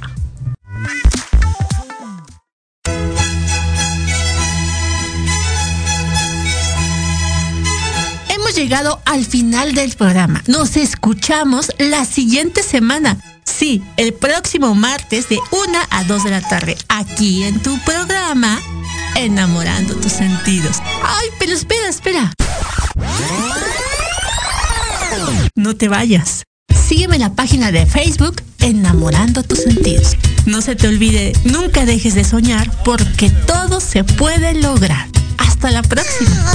[8.29, 10.43] Hemos llegado al final del programa.
[10.47, 13.17] Nos escuchamos la siguiente semana.
[13.49, 18.59] Sí, el próximo martes de 1 a 2 de la tarde, aquí en tu programa,
[19.15, 20.77] Enamorando tus sentidos.
[21.03, 22.33] Ay, pero espera, espera.
[25.55, 26.43] No te vayas.
[26.87, 30.15] Sígueme en la página de Facebook Enamorando tus sentidos.
[30.45, 35.07] No se te olvide, nunca dejes de soñar porque todo se puede lograr.
[35.37, 36.53] Hasta la próxima.